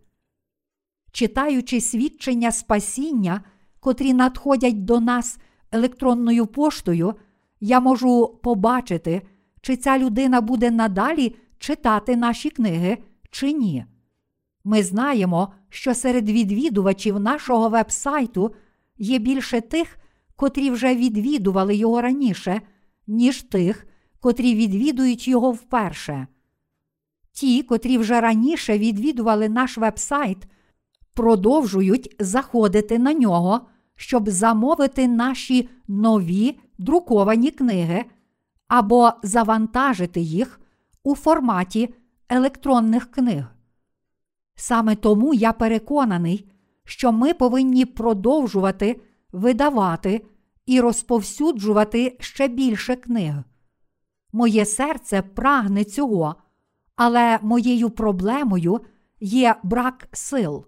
Читаючи 1.11 1.81
свідчення 1.81 2.51
спасіння, 2.51 3.41
котрі 3.79 4.13
надходять 4.13 4.85
до 4.85 4.99
нас 4.99 5.37
електронною 5.71 6.47
поштою, 6.47 7.13
я 7.59 7.79
можу 7.79 8.39
побачити, 8.43 9.21
чи 9.61 9.77
ця 9.77 9.97
людина 9.99 10.41
буде 10.41 10.71
надалі 10.71 11.35
читати 11.57 12.15
наші 12.15 12.49
книги 12.49 12.97
чи 13.31 13.53
ні. 13.53 13.85
Ми 14.63 14.83
знаємо, 14.83 15.53
що 15.69 15.93
серед 15.93 16.29
відвідувачів 16.29 17.19
нашого 17.19 17.69
вебсайту 17.69 18.55
є 19.03 19.19
більше 19.19 19.61
тих, 19.61 19.97
котрі 20.35 20.69
вже 20.69 20.95
відвідували 20.95 21.75
його 21.75 22.01
раніше, 22.01 22.61
ніж 23.07 23.41
тих, 23.41 23.87
котрі 24.19 24.55
відвідують 24.55 25.27
його 25.27 25.51
вперше. 25.51 26.27
Ті, 27.31 27.63
котрі 27.63 27.97
вже 27.97 28.21
раніше 28.21 28.77
відвідували 28.77 29.49
наш 29.49 29.77
вебсайт, 29.77 30.37
продовжують 31.13 32.15
заходити 32.19 32.99
на 32.99 33.13
нього, 33.13 33.61
щоб 33.95 34.29
замовити 34.29 35.07
наші 35.07 35.69
нові 35.87 36.59
друковані 36.77 37.51
книги 37.51 38.05
або 38.67 39.11
завантажити 39.23 40.21
їх 40.21 40.61
у 41.03 41.15
форматі 41.15 41.93
електронних 42.29 43.11
книг. 43.11 43.45
Саме 44.55 44.95
тому 44.95 45.33
я 45.33 45.53
переконаний, 45.53 46.52
що 46.85 47.11
ми 47.11 47.33
повинні 47.33 47.85
продовжувати 47.85 49.01
видавати 49.31 50.25
і 50.65 50.81
розповсюджувати 50.81 52.17
ще 52.19 52.47
більше 52.47 52.95
книг. 52.95 53.35
Моє 54.33 54.65
серце 54.65 55.21
прагне 55.21 55.83
цього, 55.83 56.35
але 56.95 57.39
моєю 57.41 57.89
проблемою 57.89 58.81
є 59.19 59.55
брак 59.63 60.07
сил. 60.11 60.65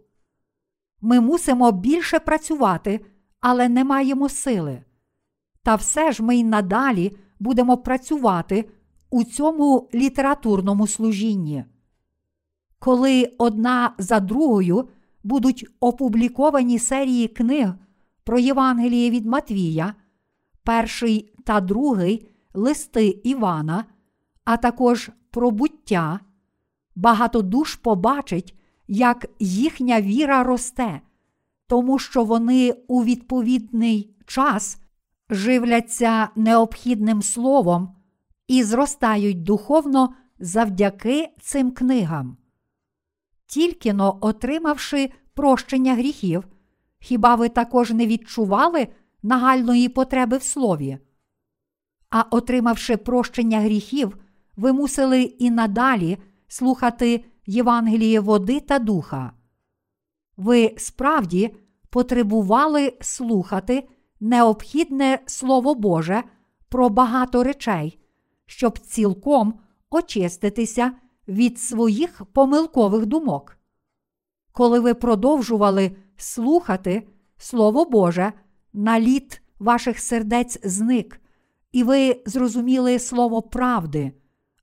Ми 1.02 1.20
мусимо 1.20 1.72
більше 1.72 2.20
працювати, 2.20 3.06
але 3.40 3.70
не 3.70 3.84
маємо 3.84 4.30
сили. 4.30 4.84
Та 5.64 5.76
все 5.76 6.12
ж 6.12 6.24
ми 6.24 6.38
й 6.38 6.44
надалі 6.44 7.18
будемо 7.40 7.78
працювати 7.78 8.70
у 9.10 9.24
цьому 9.24 9.90
літературному 9.94 10.88
служінні. 10.88 11.66
Коли 12.80 13.32
одна 13.38 13.96
за 13.98 14.20
другою 14.20 14.90
будуть 15.26 15.66
опубліковані 15.80 16.80
серії 16.80 17.28
книг 17.28 17.74
про 18.24 18.40
Євангеліє 18.40 19.10
від 19.10 19.26
Матвія, 19.26 19.94
перший 20.64 21.34
та 21.44 21.62
другий 21.62 22.28
листи 22.54 23.08
Івана, 23.08 23.86
а 24.44 24.58
також 24.58 25.10
про 25.32 25.52
буття, 25.52 26.20
багато 26.96 27.42
душ 27.42 27.76
побачить, 27.76 28.56
як 28.88 29.26
їхня 29.40 30.02
віра 30.02 30.44
росте, 30.44 31.02
тому 31.68 32.00
що 32.00 32.24
вони 32.24 32.76
у 32.88 33.04
відповідний 33.04 34.16
час 34.26 34.78
живляться 35.30 36.30
необхідним 36.36 37.22
словом 37.22 37.96
і 38.48 38.64
зростають 38.64 39.44
духовно 39.44 40.14
завдяки 40.40 41.30
цим 41.42 41.72
книгам. 41.72 42.38
Тільки 43.48 43.94
но 43.94 44.18
отримавши 44.22 45.10
прощення 45.34 45.94
гріхів, 45.94 46.48
хіба 47.00 47.36
ви 47.36 47.50
також 47.50 47.92
не 47.92 48.08
відчували 48.08 48.88
нагальної 49.24 49.90
потреби 49.90 50.38
в 50.38 50.44
слові? 50.44 50.98
А 52.10 52.22
отримавши 52.22 52.98
прощення 52.98 53.60
гріхів, 53.60 54.18
ви 54.56 54.74
мусили 54.74 55.22
і 55.22 55.52
надалі 55.52 56.18
слухати 56.48 57.26
Євангеліє 57.46 58.20
води 58.20 58.60
та 58.60 58.80
духа. 58.80 59.32
Ви 60.38 60.76
справді 60.78 61.56
потребували 61.90 62.94
слухати 63.02 63.88
необхідне 64.20 65.20
Слово 65.26 65.76
Боже 65.76 66.24
про 66.70 66.90
багато 66.90 67.44
речей, 67.44 68.00
щоб 68.46 68.80
цілком 68.80 69.60
очиститися 69.90 70.92
від 71.28 71.60
своїх 71.60 72.26
помилкових 72.26 73.06
думок. 73.06 73.58
Коли 74.52 74.80
ви 74.80 74.94
продовжували 74.94 75.96
слухати 76.18 77.08
Слово 77.38 77.86
Боже, 77.86 78.34
наліт 78.74 79.42
ваших 79.60 80.00
сердець 80.00 80.60
зник, 80.64 81.22
і 81.72 81.84
ви 81.84 82.22
зрозуміли 82.26 83.00
слово 83.00 83.42
правди, 83.42 84.12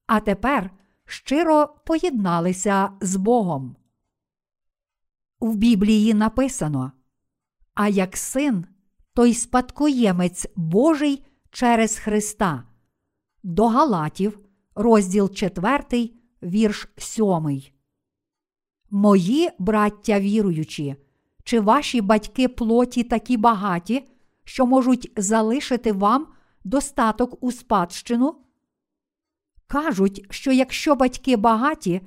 а 0.06 0.20
тепер 0.20 0.70
щиро 1.04 1.74
поєдналися 1.86 2.92
з 3.00 3.16
Богом. 3.16 3.76
В 5.40 5.56
Біблії 5.56 6.14
написано: 6.14 6.92
А 7.74 7.88
як 7.88 8.16
син, 8.16 8.66
той 9.14 9.34
спадкоємець 9.34 10.46
Божий 10.56 11.24
через 11.50 11.98
Христа. 11.98 12.64
До 13.42 13.68
Галатів, 13.68 14.38
розділ 14.74 15.30
4, 15.30 16.10
вірш 16.42 16.88
7. 16.96 17.62
Мої 18.90 19.50
браття 19.58 20.20
віруючі, 20.20 20.96
чи 21.44 21.60
ваші 21.60 22.00
батьки 22.00 22.48
плоті 22.48 23.02
такі 23.02 23.36
багаті, 23.36 24.08
що 24.44 24.66
можуть 24.66 25.12
залишити 25.16 25.92
вам 25.92 26.26
достаток 26.64 27.44
у 27.44 27.52
спадщину? 27.52 28.34
Кажуть, 29.66 30.26
що 30.30 30.52
якщо 30.52 30.94
батьки 30.94 31.36
багаті, 31.36 32.00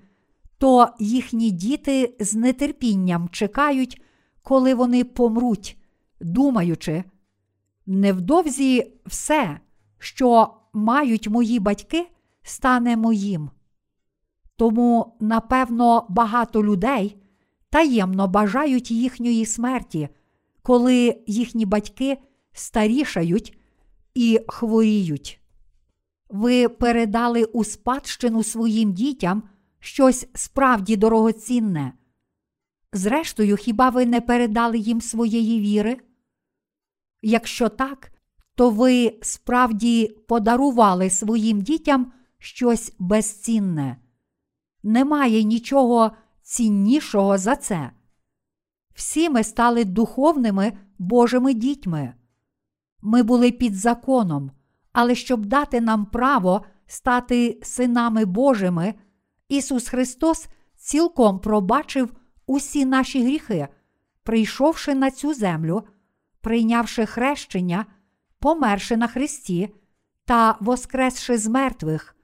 то 0.57 0.87
їхні 0.99 1.51
діти 1.51 2.15
з 2.19 2.53
нетерпінням 2.53 3.29
чекають, 3.29 4.01
коли 4.41 4.73
вони 4.73 5.03
помруть, 5.03 5.77
думаючи, 6.21 7.03
невдовзі 7.85 8.93
все, 9.05 9.59
що 9.99 10.53
мають 10.73 11.27
мої 11.27 11.59
батьки, 11.59 12.07
стане 12.43 12.97
моїм. 12.97 13.49
Тому, 14.55 15.17
напевно, 15.19 16.05
багато 16.09 16.63
людей 16.63 17.17
таємно 17.69 18.27
бажають 18.27 18.91
їхньої 18.91 19.45
смерті, 19.45 20.09
коли 20.61 21.23
їхні 21.27 21.65
батьки 21.65 22.17
старішають 22.53 23.57
і 24.15 24.39
хворіють. 24.47 25.41
Ви 26.29 26.69
передали 26.69 27.43
у 27.43 27.63
спадщину 27.63 28.43
своїм 28.43 28.93
дітям 28.93 29.43
щось 29.79 30.27
справді 30.35 30.95
дорогоцінне. 30.95 31.93
Зрештою, 32.93 33.55
хіба 33.55 33.89
ви 33.89 34.05
не 34.05 34.21
передали 34.21 34.77
їм 34.77 35.01
своєї 35.01 35.59
віри? 35.59 35.97
Якщо 37.21 37.69
так, 37.69 38.11
то 38.55 38.69
ви 38.69 39.19
справді 39.21 40.07
подарували 40.27 41.09
своїм 41.09 41.61
дітям 41.61 42.11
щось 42.39 42.93
безцінне. 42.99 43.97
Немає 44.87 45.43
нічого 45.43 46.11
ціннішого 46.41 47.37
за 47.37 47.55
це. 47.55 47.91
Всі 48.93 49.29
ми 49.29 49.43
стали 49.43 49.85
духовними 49.85 50.73
Божими 50.99 51.53
дітьми. 51.53 52.13
Ми 53.01 53.23
були 53.23 53.51
під 53.51 53.75
законом, 53.75 54.51
але 54.93 55.15
щоб 55.15 55.45
дати 55.45 55.81
нам 55.81 56.05
право 56.05 56.65
стати 56.87 57.59
синами 57.63 58.25
Божими, 58.25 58.93
Ісус 59.49 59.87
Христос 59.87 60.47
цілком 60.75 61.39
пробачив 61.39 62.13
усі 62.45 62.85
наші 62.85 63.23
гріхи, 63.23 63.67
прийшовши 64.23 64.95
на 64.95 65.11
цю 65.11 65.33
землю, 65.33 65.83
прийнявши 66.41 67.05
хрещення, 67.05 67.85
померши 68.39 68.97
на 68.97 69.07
Христі 69.07 69.75
та 70.25 70.57
воскресши 70.59 71.37
з 71.37 71.47
мертвих. 71.47 72.15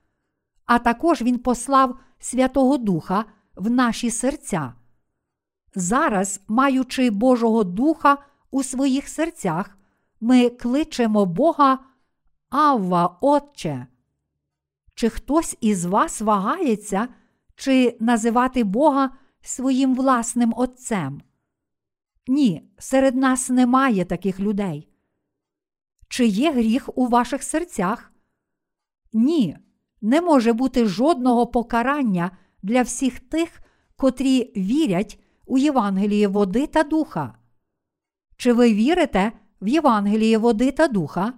А 0.65 0.79
також 0.79 1.21
Він 1.21 1.39
послав 1.39 1.99
Святого 2.21 2.77
Духа 2.77 3.25
в 3.55 3.69
наші 3.69 4.11
серця. 4.11 4.73
Зараз, 5.75 6.41
маючи 6.47 7.09
Божого 7.09 7.63
Духа 7.63 8.17
у 8.51 8.63
своїх 8.63 9.07
серцях, 9.07 9.77
ми 10.19 10.49
кличемо 10.49 11.25
Бога 11.25 11.79
Авва, 12.49 13.17
Отче. 13.21 13.87
Чи 14.95 15.09
хтось 15.09 15.57
із 15.61 15.85
вас 15.85 16.21
вагається, 16.21 17.07
чи 17.55 17.97
називати 17.99 18.63
Бога 18.63 19.09
своїм 19.41 19.95
власним 19.95 20.53
Отцем? 20.57 21.21
Ні, 22.27 22.71
серед 22.77 23.15
нас 23.15 23.49
немає 23.49 24.05
таких 24.05 24.39
людей. 24.39 24.87
Чи 26.07 26.25
є 26.25 26.51
гріх 26.51 26.97
у 26.97 27.07
ваших 27.07 27.43
серцях? 27.43 28.11
Ні, 29.13 29.57
не 30.01 30.21
може 30.21 30.53
бути 30.53 30.85
жодного 30.85 31.47
покарання 31.47 32.31
для 32.63 32.81
всіх 32.81 33.19
тих, 33.19 33.61
котрі 33.95 34.53
вірять 34.57 35.19
у 35.45 35.57
Євангеліє 35.57 36.27
води 36.27 36.67
та 36.67 36.83
духа. 36.83 37.35
Чи 38.37 38.53
ви 38.53 38.73
вірите 38.73 39.31
в 39.61 39.67
Євангеліє 39.67 40.37
води 40.37 40.71
та 40.71 40.87
духа? 40.87 41.33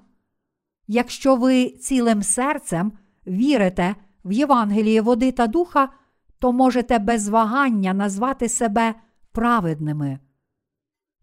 Якщо 0.88 1.36
ви 1.36 1.69
цілим 1.69 2.23
серцем 2.23 2.91
вірите 3.28 3.95
в 4.26 4.32
Євангеліє 4.32 5.02
води 5.02 5.32
та 5.32 5.47
духа, 5.47 5.89
то 6.39 6.52
можете 6.52 6.99
без 6.99 7.30
вагання 7.30 7.93
назвати 7.93 8.49
себе 8.49 8.95
праведними. 9.32 10.19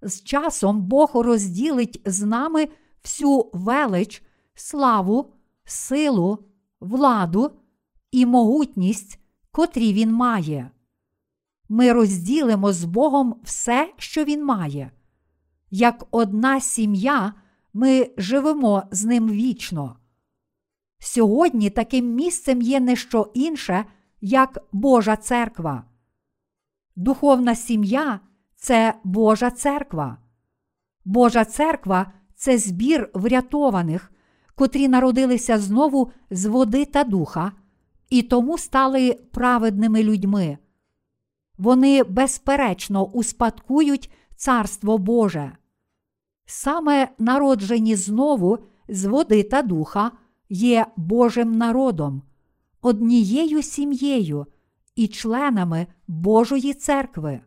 З 0.02 0.22
часом 0.22 0.82
Бог 0.82 1.10
розділить 1.14 2.02
з 2.04 2.22
нами 2.22 2.68
всю 3.02 3.50
велич, 3.52 4.22
славу, 4.54 5.32
силу, 5.64 6.49
владу 6.80 7.52
і 8.10 8.26
могутність, 8.26 9.18
котрі 9.50 9.92
Він 9.92 10.12
має. 10.12 10.70
Ми 11.68 11.92
розділимо 11.92 12.72
з 12.72 12.84
Богом 12.84 13.40
все, 13.44 13.92
що 13.96 14.24
Він 14.24 14.44
має. 14.44 14.90
Як 15.70 16.06
одна 16.10 16.60
сім'я, 16.60 17.34
ми 17.72 18.10
живемо 18.16 18.82
з 18.90 19.04
ним 19.04 19.30
вічно. 19.30 19.96
Сьогодні 20.98 21.70
таким 21.70 22.14
місцем 22.14 22.62
є 22.62 22.80
не 22.80 22.96
що 22.96 23.30
інше, 23.34 23.84
як 24.20 24.58
Божа 24.72 25.16
церква. 25.16 25.84
Духовна 26.96 27.54
сім'я 27.54 28.20
це 28.56 28.94
Божа 29.04 29.50
церква. 29.50 30.18
Божа 31.04 31.44
церква 31.44 32.12
це 32.34 32.58
збір 32.58 33.10
врятованих, 33.14 34.12
котрі 34.54 34.88
народилися 34.88 35.58
знову 35.58 36.10
з 36.30 36.46
води 36.46 36.84
та 36.84 37.04
духа, 37.04 37.52
і 38.10 38.22
тому 38.22 38.58
стали 38.58 39.18
праведними 39.30 40.02
людьми. 40.02 40.58
Вони 41.58 42.02
безперечно 42.02 43.04
успадкують 43.04 44.10
Царство 44.36 44.98
Боже. 44.98 45.52
Саме 46.46 47.08
народжені 47.18 47.96
знову 47.96 48.58
з 48.88 49.04
води 49.04 49.42
та 49.42 49.62
духа 49.62 50.10
є 50.48 50.86
Божим 50.96 51.52
народом, 51.52 52.22
однією 52.82 53.62
сім'єю 53.62 54.46
і 54.96 55.08
членами 55.08 55.86
Божої 56.08 56.74
церкви. 56.74 57.40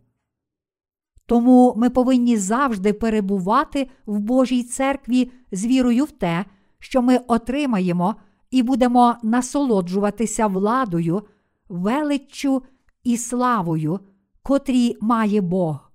Тому 1.25 1.73
ми 1.77 1.89
повинні 1.89 2.37
завжди 2.37 2.93
перебувати 2.93 3.89
в 4.05 4.19
Божій 4.19 4.63
церкві 4.63 5.31
з 5.51 5.65
вірою 5.65 6.05
в 6.05 6.11
те, 6.11 6.45
що 6.83 7.01
ми 7.01 7.17
отримаємо 7.17 8.15
і 8.51 8.63
будемо 8.63 9.15
насолоджуватися 9.23 10.47
владою, 10.47 11.21
величчю 11.69 12.63
і 13.03 13.17
славою, 13.17 13.99
котрі 14.41 14.97
має 15.01 15.41
Бог. 15.41 15.91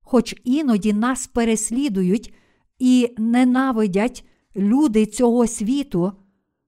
Хоч 0.00 0.34
іноді 0.44 0.92
нас 0.92 1.26
переслідують 1.26 2.34
і 2.78 3.14
ненавидять 3.18 4.26
люди 4.56 5.06
цього 5.06 5.46
світу, 5.46 6.12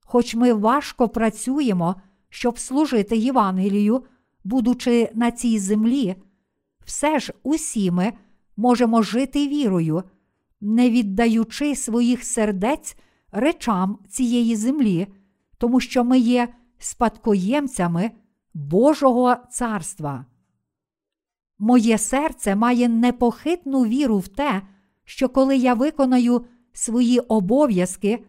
хоч 0.04 0.34
ми 0.34 0.52
важко 0.52 1.08
працюємо, 1.08 1.96
щоб 2.28 2.58
служити 2.58 3.16
Євангелію, 3.16 4.04
будучи 4.44 5.10
на 5.14 5.30
цій 5.30 5.58
землі, 5.58 6.16
все 6.84 7.18
ж 7.18 7.32
усі 7.42 7.90
ми 7.90 8.12
можемо 8.56 9.02
жити 9.02 9.48
вірою, 9.48 10.02
не 10.60 10.90
віддаючи 10.90 11.76
своїх 11.76 12.24
сердець 12.24 12.96
речам 13.32 13.98
цієї 14.08 14.56
землі, 14.56 15.06
тому 15.58 15.80
що 15.80 16.04
ми 16.04 16.18
є 16.18 16.48
спадкоємцями 16.78 18.10
Божого 18.54 19.36
царства. 19.50 20.26
Моє 21.58 21.98
серце 21.98 22.56
має 22.56 22.88
непохитну 22.88 23.84
віру 23.84 24.18
в 24.18 24.28
те, 24.28 24.62
що 25.04 25.28
коли 25.28 25.56
я 25.56 25.74
виконаю 25.74 26.44
свої 26.72 27.18
обов'язки, 27.18 28.24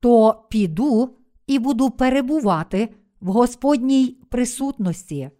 то 0.00 0.44
піду 0.50 1.16
і 1.46 1.58
буду 1.58 1.90
перебувати 1.90 2.94
в 3.20 3.26
Господній 3.32 4.20
присутності. 4.28 5.30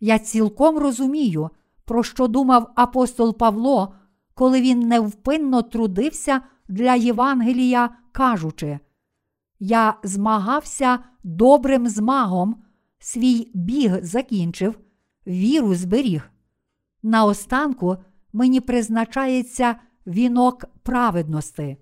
Я 0.00 0.18
цілком 0.18 0.78
розумію, 0.78 1.50
про 1.84 2.02
що 2.02 2.26
думав 2.28 2.70
апостол 2.74 3.36
Павло, 3.36 3.94
коли 4.34 4.60
він 4.60 4.80
невпинно 4.80 5.62
трудився 5.62 6.40
для 6.68 6.94
Євангелія, 6.94 7.90
кажучи: 8.12 8.78
Я 9.58 9.98
змагався 10.02 10.98
добрим 11.22 11.88
змагом, 11.88 12.64
свій 12.98 13.50
біг 13.54 14.04
закінчив, 14.04 14.78
віру 15.26 15.74
зберіг. 15.74 16.30
Наостанку 17.02 17.96
мені 18.32 18.60
призначається 18.60 19.76
вінок 20.06 20.64
праведності. 20.82 21.76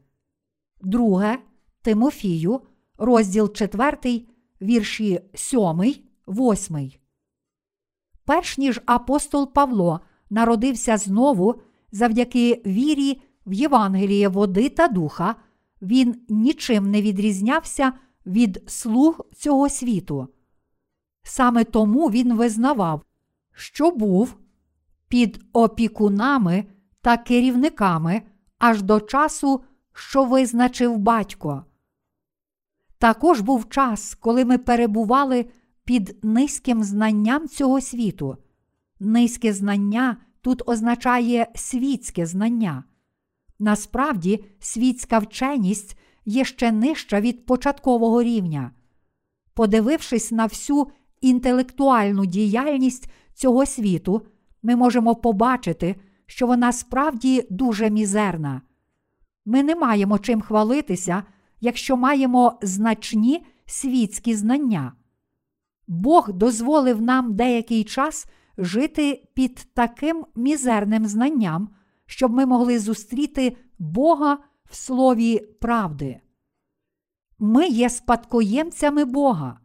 Друге 0.81 1.39
Тимофію, 1.83 2.61
розділ 2.99 3.53
4, 3.53 4.27
вірші 4.63 5.21
7, 5.35 5.95
8. 6.29 6.91
Перш 8.25 8.59
ніж 8.59 8.81
апостол 8.87 9.53
Павло 9.53 10.01
народився 10.31 10.97
знову 10.97 11.63
завдяки 11.93 12.63
вірі 12.67 13.23
в 13.47 13.53
Євангеліє 13.53 14.29
води 14.29 14.69
та 14.69 14.89
духа, 14.89 15.35
він 15.83 16.23
нічим 16.29 16.91
не 16.91 17.03
відрізнявся 17.03 17.93
від 18.27 18.63
слуг 18.67 19.21
цього 19.37 19.69
світу. 19.69 20.29
Саме 21.23 21.65
тому 21.65 22.11
він 22.11 22.35
визнавав, 22.35 23.03
що 23.53 23.91
був 23.91 24.37
під 25.09 25.45
опікунами 25.53 26.65
та 27.01 27.17
керівниками 27.17 28.23
аж 28.59 28.83
до 28.83 29.01
часу, 29.01 29.61
що 29.93 30.25
визначив 30.25 30.99
батько. 30.99 31.65
Також 32.99 33.41
був 33.41 33.69
час, 33.69 34.15
коли 34.15 34.45
ми 34.45 34.59
перебували 34.59 35.47
під 35.85 36.19
низьким 36.23 36.83
знанням 36.83 37.49
цього 37.49 37.81
світу. 37.81 38.37
Низьке 39.01 39.53
знання 39.53 40.17
тут 40.41 40.63
означає 40.69 41.47
світське 41.55 42.27
знання. 42.27 42.85
Насправді, 43.63 44.45
світська 44.61 45.19
вченість 45.19 45.99
є 46.25 46.45
ще 46.45 46.73
нижча 46.73 47.21
від 47.21 47.47
початкового 47.47 48.23
рівня. 48.23 48.71
Подивившись 49.55 50.31
на 50.31 50.47
всю 50.47 50.87
інтелектуальну 51.21 52.27
діяльність 52.27 53.11
цього 53.35 53.67
світу, 53.67 54.27
ми 54.63 54.77
можемо 54.77 55.17
побачити, 55.17 55.97
що 56.27 56.47
вона 56.47 56.73
справді 56.73 57.47
дуже 57.51 57.91
мізерна. 57.91 58.63
Ми 59.47 59.63
не 59.63 59.75
маємо 59.75 60.19
чим 60.19 60.41
хвалитися, 60.41 61.23
якщо 61.61 61.97
маємо 61.97 62.59
значні 62.63 63.47
світські 63.67 64.35
знання. 64.35 64.93
Бог 65.89 66.33
дозволив 66.33 67.03
нам 67.03 67.35
деякий 67.35 67.85
час 67.85 68.27
жити 68.59 69.23
під 69.35 69.67
таким 69.75 70.27
мізерним 70.35 71.07
знанням, 71.07 71.69
щоб 72.11 72.33
ми 72.33 72.47
могли 72.47 72.79
зустріти 72.79 73.57
Бога 73.79 74.39
в 74.71 74.77
слові 74.77 75.39
правди. 75.39 76.21
Ми 77.39 77.69
є 77.69 77.91
спадкоємцями 77.91 79.05
Бога. 79.05 79.61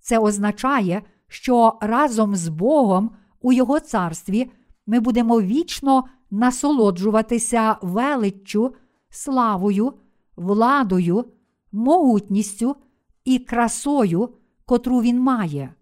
Це 0.00 0.18
означає, 0.18 1.02
що 1.28 1.78
разом 1.80 2.36
з 2.36 2.48
Богом 2.48 3.10
у 3.40 3.52
Його 3.52 3.80
царстві 3.80 4.50
ми 4.86 5.00
будемо 5.00 5.40
вічно 5.40 6.04
насолоджуватися 6.30 7.76
величчю, 7.82 8.74
славою, 9.08 9.92
владою, 10.36 11.24
могутністю 11.72 12.76
і 13.24 13.38
красою, 13.38 14.34
котру 14.66 15.00
він 15.00 15.20
має. 15.20 15.74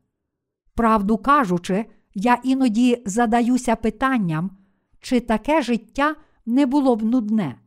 Правду 0.75 1.18
кажучи, 1.18 1.85
я 2.14 2.38
іноді 2.44 3.03
задаюся 3.07 3.77
питанням, 3.77 4.58
чи 5.01 5.21
таке 5.21 5.63
життя 5.63 6.17
не 6.47 6.67
було 6.67 6.97
б 6.97 7.03
нудне. 7.03 7.59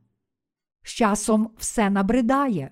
З 0.84 0.90
часом 0.90 1.50
все 1.58 1.90
набридає. 1.90 2.72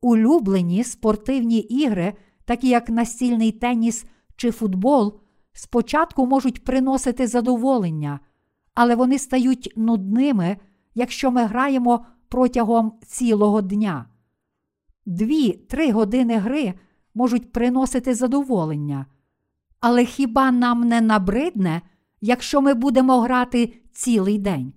Улюблені 0.00 0.84
спортивні 0.84 1.58
ігри, 1.58 2.14
такі 2.44 2.68
як 2.68 2.88
настільний 2.88 3.52
теніс 3.52 4.04
чи 4.36 4.50
футбол, 4.50 5.20
спочатку 5.52 6.26
можуть 6.26 6.64
приносити 6.64 7.26
задоволення, 7.26 8.20
але 8.74 8.94
вони 8.94 9.18
стають 9.18 9.72
нудними, 9.76 10.56
якщо 10.94 11.30
ми 11.30 11.44
граємо 11.44 12.06
протягом 12.28 12.92
цілого 13.06 13.62
дня. 13.62 14.06
Дві-три 15.06 15.92
години 15.92 16.36
гри 16.36 16.74
можуть 17.14 17.52
приносити 17.52 18.14
задоволення. 18.14 19.06
Але 19.80 20.04
хіба 20.04 20.50
нам 20.50 20.88
не 20.88 21.00
набридне, 21.00 21.82
якщо 22.22 22.60
ми 22.60 22.74
будемо 22.74 23.20
грати 23.20 23.74
цілий 23.92 24.38
день? 24.38 24.72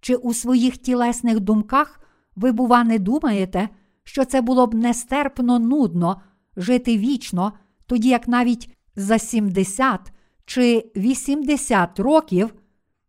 Чи 0.00 0.16
у 0.16 0.34
своїх 0.34 0.76
тілесних 0.76 1.40
думках 1.40 2.00
ви, 2.36 2.52
бува, 2.52 2.84
не 2.84 2.98
думаєте, 2.98 3.68
що 4.04 4.24
це 4.24 4.40
було 4.40 4.66
б 4.66 4.74
нестерпно 4.74 5.58
нудно 5.58 6.20
жити 6.56 6.98
вічно, 6.98 7.52
тоді 7.86 8.08
як 8.08 8.28
навіть 8.28 8.76
за 8.96 9.18
70 9.18 10.12
чи 10.44 10.90
80 10.96 12.00
років 12.00 12.54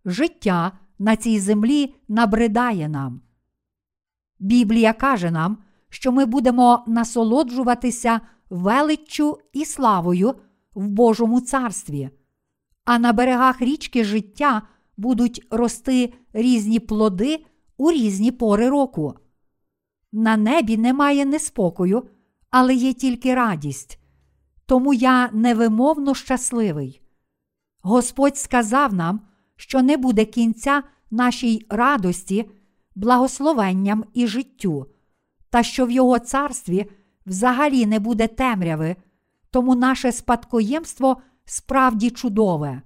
життя 0.06 0.72
на 1.00 1.16
цій 1.16 1.40
землі 1.40 1.96
набридає 2.08 2.90
нам? 2.90 3.22
Біблія 4.40 4.94
каже 4.94 5.32
нам, 5.32 5.58
що 5.90 6.12
ми 6.12 6.26
будемо 6.26 6.84
насолоджуватися 6.88 8.22
величчю 8.50 9.38
і 9.54 9.66
славою 9.66 10.36
в 10.76 10.88
Божому 10.88 11.42
царстві, 11.42 12.10
а 12.88 13.00
на 13.00 13.14
берегах 13.14 13.62
річки 13.62 14.04
життя 14.04 14.62
будуть 14.98 15.48
рости 15.52 16.14
різні 16.34 16.80
плоди 16.80 17.46
у 17.78 17.92
різні 17.92 18.32
пори 18.32 18.70
року. 18.70 19.14
На 20.12 20.38
небі 20.38 20.78
немає 20.78 21.26
неспокою, 21.26 22.04
але 22.50 22.74
є 22.74 22.94
тільки 22.94 23.36
радість. 23.36 24.00
Тому 24.66 24.94
я 24.94 25.30
невимовно 25.34 26.16
щасливий. 26.16 27.02
Господь 27.82 28.38
сказав 28.38 28.94
нам, 28.94 29.22
що 29.56 29.82
не 29.82 29.98
буде 29.98 30.26
кінця 30.26 30.84
нашій 31.12 31.66
радості, 31.70 32.50
благословенням 32.96 34.06
і 34.14 34.28
життю, 34.28 34.86
та 35.50 35.64
що 35.64 35.86
в 35.86 35.92
Його 35.92 36.20
царстві 36.20 36.92
взагалі 37.26 37.86
не 37.86 38.00
буде 38.00 38.28
темряви, 38.28 38.96
тому 39.52 39.76
наше 39.76 40.12
спадкоємство 40.12 41.22
справді 41.48 42.10
чудове. 42.10 42.82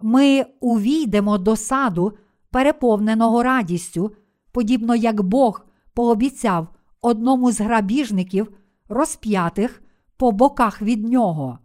Ми 0.00 0.46
увійдемо 0.60 1.38
до 1.38 1.56
саду, 1.56 2.12
переповненого 2.50 3.42
радістю, 3.42 4.16
подібно 4.52 4.94
як 4.94 5.22
Бог 5.22 5.66
пообіцяв 5.94 6.68
одному 7.00 7.52
з 7.52 7.60
грабіжників, 7.60 8.52
розп'ятих 8.88 9.82
по 10.16 10.32
боках 10.32 10.82
від 10.82 11.08
нього. 11.08 11.58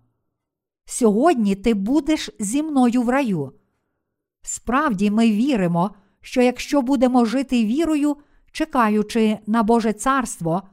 Сьогодні 0.85 1.55
ти 1.55 1.73
будеш 1.73 2.29
зі 2.39 2.63
мною 2.63 3.01
в 3.01 3.09
раю. 3.09 3.53
Справді, 4.41 5.11
ми 5.11 5.31
віримо, 5.31 5.91
що 6.21 6.41
якщо 6.41 6.81
будемо 6.81 7.25
жити 7.25 7.65
вірою, 7.65 8.17
чекаючи 8.51 9.37
на 9.47 9.63
Боже 9.63 9.93
царство, 9.93 10.63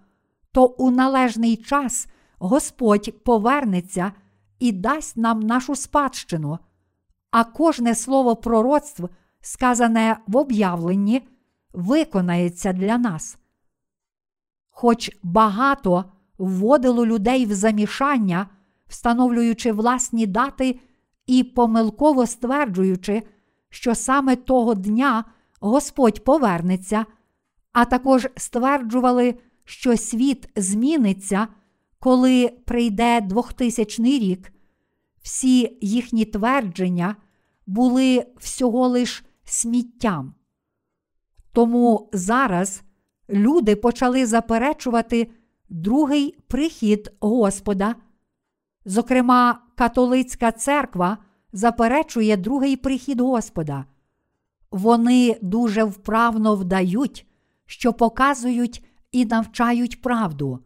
то 0.52 0.66
у 0.66 0.90
належний 0.90 1.56
час 1.56 2.06
Господь 2.38 3.24
повернеться 3.24 4.12
і 4.58 4.72
дасть 4.72 5.16
нам 5.16 5.40
нашу 5.40 5.76
спадщину, 5.76 6.58
а 7.30 7.44
кожне 7.44 7.94
слово 7.94 8.36
пророцтв, 8.36 9.08
сказане 9.40 10.16
в 10.26 10.36
об'явленні, 10.36 11.28
виконається 11.72 12.72
для 12.72 12.98
нас. 12.98 13.38
Хоч 14.70 15.10
багато 15.22 16.04
вводило 16.38 17.06
людей 17.06 17.46
в 17.46 17.54
замішання, 17.54 18.46
встановлюючи 18.86 19.72
власні 19.72 20.26
дати 20.26 20.80
і 21.26 21.44
помилково 21.44 22.26
стверджуючи, 22.26 23.22
що 23.70 23.94
саме 23.94 24.36
того 24.36 24.74
дня 24.74 25.24
Господь 25.60 26.24
повернеться, 26.24 27.06
а 27.72 27.84
також 27.84 28.28
стверджували, 28.36 29.34
що 29.64 29.96
світ 29.96 30.48
зміниться, 30.56 31.48
коли 31.98 32.48
прийде 32.64 33.20
2000 33.20 34.18
рік, 34.18 34.52
всі 35.22 35.78
їхні 35.80 36.24
твердження 36.24 37.16
були 37.66 38.26
всього 38.36 38.88
лиш 38.88 39.24
сміттям. 39.44 40.34
Тому 41.52 42.10
зараз 42.12 42.82
люди 43.30 43.76
почали 43.76 44.26
заперечувати 44.26 45.30
другий 45.68 46.36
прихід 46.48 47.12
Господа. 47.20 47.94
Зокрема, 48.84 49.60
католицька 49.74 50.52
церква 50.52 51.18
заперечує 51.52 52.36
другий 52.36 52.76
прихід 52.76 53.20
Господа. 53.20 53.84
Вони 54.70 55.38
дуже 55.42 55.84
вправно 55.84 56.54
вдають, 56.54 57.26
що 57.66 57.92
показують 57.92 58.84
і 59.12 59.24
навчають 59.24 60.02
правду, 60.02 60.58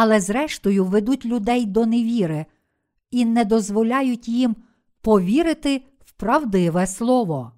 але 0.00 0.20
зрештою 0.20 0.84
ведуть 0.84 1.26
людей 1.26 1.66
до 1.66 1.86
невіри 1.86 2.46
і 3.10 3.24
не 3.24 3.44
дозволяють 3.44 4.28
їм 4.28 4.56
повірити 5.00 5.82
в 6.04 6.12
правдиве 6.12 6.86
слово. 6.86 7.52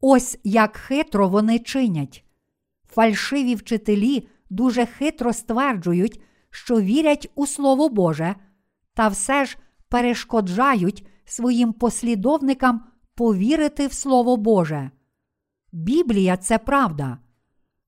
Ось 0.00 0.38
як 0.44 0.76
хитро 0.76 1.28
вони 1.28 1.58
чинять. 1.58 2.24
Фальшиві 2.88 3.54
вчителі 3.54 4.28
дуже 4.50 4.86
хитро 4.86 5.32
стверджують, 5.32 6.20
що 6.50 6.80
вірять 6.80 7.30
у 7.34 7.46
Слово 7.46 7.88
Боже, 7.88 8.34
та 8.94 9.08
все 9.08 9.44
ж 9.44 9.58
перешкоджають 9.88 11.06
своїм 11.24 11.72
послідовникам 11.72 12.84
повірити 13.14 13.86
в 13.86 13.92
Слово 13.92 14.36
Боже. 14.36 14.90
Біблія 15.72 16.36
це 16.36 16.58
правда. 16.58 17.18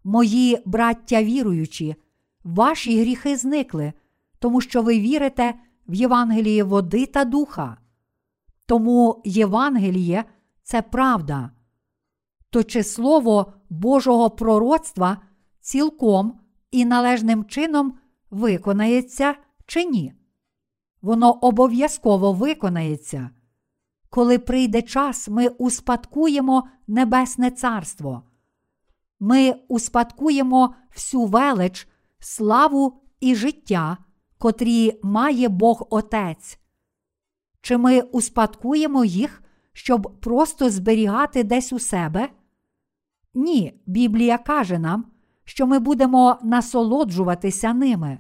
Мої 0.05 0.59
браття 0.65 1.23
віруючі, 1.23 1.97
ваші 2.47 3.01
гріхи 3.01 3.37
зникли, 3.37 3.93
тому 4.39 4.61
що 4.61 4.83
ви 4.83 5.01
вірите 5.01 5.55
в 5.89 5.95
Євангеліє 5.95 6.65
води 6.65 7.07
та 7.07 7.25
духа. 7.25 7.77
Тому 8.67 9.23
Євангеліє 9.25 10.25
це 10.63 10.83
правда. 10.83 11.51
То 12.51 12.63
чи 12.63 12.83
слово 12.83 13.53
Божого 13.71 14.31
пророцтва 14.31 15.19
цілком 15.61 16.41
і 16.71 16.85
належним 16.85 17.45
чином 17.45 17.99
виконається 18.31 19.35
чи 19.67 19.85
ні? 19.85 20.15
Воно 21.03 21.33
обов'язково 21.33 22.33
виконається. 22.33 23.31
Коли 24.11 24.39
прийде 24.39 24.83
час, 24.83 25.29
ми 25.29 25.49
успадкуємо 25.49 26.69
Небесне 26.87 27.51
Царство. 27.51 28.23
Ми 29.21 29.55
успадкуємо 29.69 30.75
всю 30.95 31.25
велич, 31.25 31.89
славу 32.19 33.03
і 33.21 33.35
життя, 33.35 33.97
котрі 34.39 35.01
має 35.03 35.49
Бог 35.49 35.87
Отець. 35.91 36.59
Чи 37.61 37.77
ми 37.77 38.01
успадкуємо 38.01 39.05
їх, 39.05 39.43
щоб 39.73 40.21
просто 40.21 40.71
зберігати 40.71 41.45
десь 41.45 41.73
у 41.73 41.79
себе? 41.79 42.29
Ні, 43.35 43.81
Біблія 43.87 44.39
каже 44.39 44.79
нам, 44.79 45.05
що 45.45 45.67
ми 45.67 45.79
будемо 45.79 46.39
насолоджуватися 46.43 47.73
ними. 47.73 48.19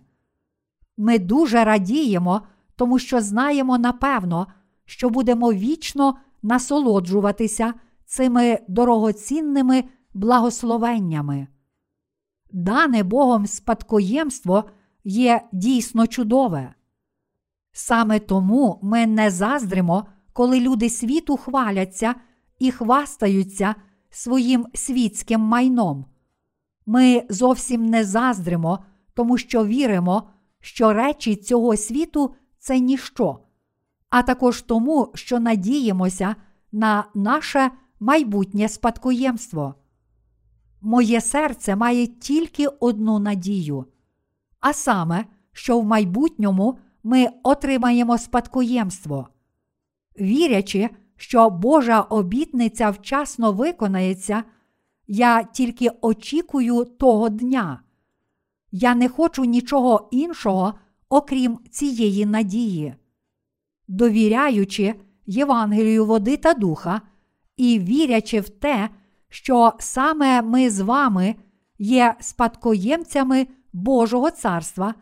Ми 0.96 1.18
дуже 1.18 1.64
радіємо, 1.64 2.42
тому 2.76 2.98
що 2.98 3.20
знаємо 3.20 3.78
напевно, 3.78 4.46
що 4.84 5.10
будемо 5.10 5.52
вічно 5.52 6.16
насолоджуватися 6.42 7.74
цими 8.06 8.58
дорогоцінними 8.68 9.84
благословеннями. 10.14 11.46
Дане 12.52 13.02
Богом 13.02 13.46
спадкоємство 13.46 14.64
є 15.04 15.40
дійсно 15.52 16.06
чудове. 16.06 16.74
Саме 17.72 18.18
тому 18.18 18.78
ми 18.82 19.06
не 19.06 19.30
заздримо, 19.30 20.06
коли 20.32 20.60
люди 20.60 20.90
світу 20.90 21.36
хваляться 21.36 22.14
і 22.58 22.70
хвастаються 22.70 23.74
своїм 24.10 24.66
світським 24.74 25.40
майном. 25.40 26.04
Ми 26.86 27.22
зовсім 27.28 27.86
не 27.86 28.04
заздримо, 28.04 28.78
тому 29.14 29.38
що 29.38 29.66
віримо, 29.66 30.28
що 30.60 30.92
речі 30.92 31.36
цього 31.36 31.76
світу 31.76 32.34
це 32.58 32.78
ніщо, 32.78 33.38
а 34.10 34.22
також 34.22 34.62
тому, 34.62 35.10
що 35.14 35.40
надіємося 35.40 36.36
на 36.72 37.04
наше 37.14 37.70
майбутнє 38.00 38.68
спадкоємство. 38.68 39.74
Моє 40.80 41.20
серце 41.20 41.76
має 41.76 42.06
тільки 42.06 42.66
одну 42.66 43.18
надію, 43.18 43.84
а 44.60 44.72
саме, 44.72 45.24
що 45.52 45.78
в 45.78 45.84
майбутньому 45.84 46.78
ми 47.02 47.28
отримаємо 47.42 48.18
спадкоємство. 48.18 49.28
Вірячи, 50.20 50.90
що 51.16 51.50
Божа 51.50 52.00
обітниця 52.00 52.90
вчасно 52.90 53.52
виконається, 53.52 54.44
я 55.06 55.42
тільки 55.42 55.90
очікую 56.00 56.84
того 56.84 57.28
дня. 57.28 57.80
Я 58.72 58.94
не 58.94 59.08
хочу 59.08 59.44
нічого 59.44 60.08
іншого, 60.12 60.74
окрім 61.08 61.58
цієї 61.70 62.26
надії. 62.26 62.94
Довіряючи 63.88 64.94
Євангелію 65.26 66.06
води 66.06 66.36
та 66.36 66.54
духа 66.54 67.00
і 67.56 67.78
вірячи 67.78 68.40
в 68.40 68.48
те, 68.48 68.88
що 69.36 69.72
саме 69.78 70.42
ми 70.42 70.70
з 70.70 70.80
вами 70.80 71.34
є 71.78 72.14
спадкоємцями 72.20 73.46
Божого 73.72 74.30
царства, 74.30 74.94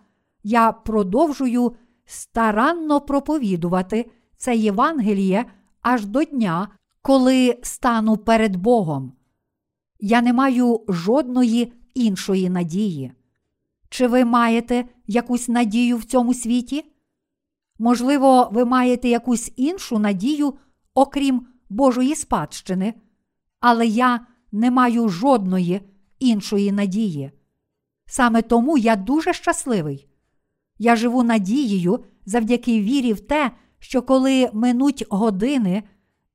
я 0.43 0.73
продовжую 0.73 1.75
старанно 2.07 3.01
проповідувати 3.01 4.11
це 4.37 4.57
Євангеліє 4.57 5.45
аж 5.83 6.07
до 6.07 6.25
дня, 6.25 6.69
коли 7.03 7.59
стану 7.63 8.17
перед 8.17 8.57
Богом. 8.57 9.13
Я 10.01 10.23
не 10.23 10.33
маю 10.33 10.81
жодної 10.89 11.73
іншої 11.95 12.51
надії. 12.51 13.13
Чи 13.89 14.07
ви 14.07 14.25
маєте 14.25 14.85
якусь 15.07 15.49
надію 15.49 15.97
в 15.97 16.05
цьому 16.05 16.35
світі? 16.35 16.85
Можливо, 17.79 18.49
ви 18.53 18.65
маєте 18.65 19.09
якусь 19.09 19.53
іншу 19.57 19.99
надію, 19.99 20.55
окрім 20.95 21.47
Божої 21.69 22.15
спадщини, 22.15 22.95
але 23.67 23.87
я 23.87 24.21
не 24.53 24.71
маю 24.71 25.09
жодної 25.09 25.81
іншої 26.19 26.73
надії. 26.73 27.31
Саме 28.07 28.43
тому 28.43 28.79
я 28.79 28.97
дуже 28.97 29.33
щасливий. 29.33 30.09
Я 30.79 30.97
живу 30.97 31.23
надією 31.23 32.05
завдяки 32.27 32.81
вірі 32.81 33.13
в 33.13 33.21
те, 33.21 33.51
що 33.79 34.03
коли 34.03 34.51
минуть 34.53 35.05
години 35.11 35.83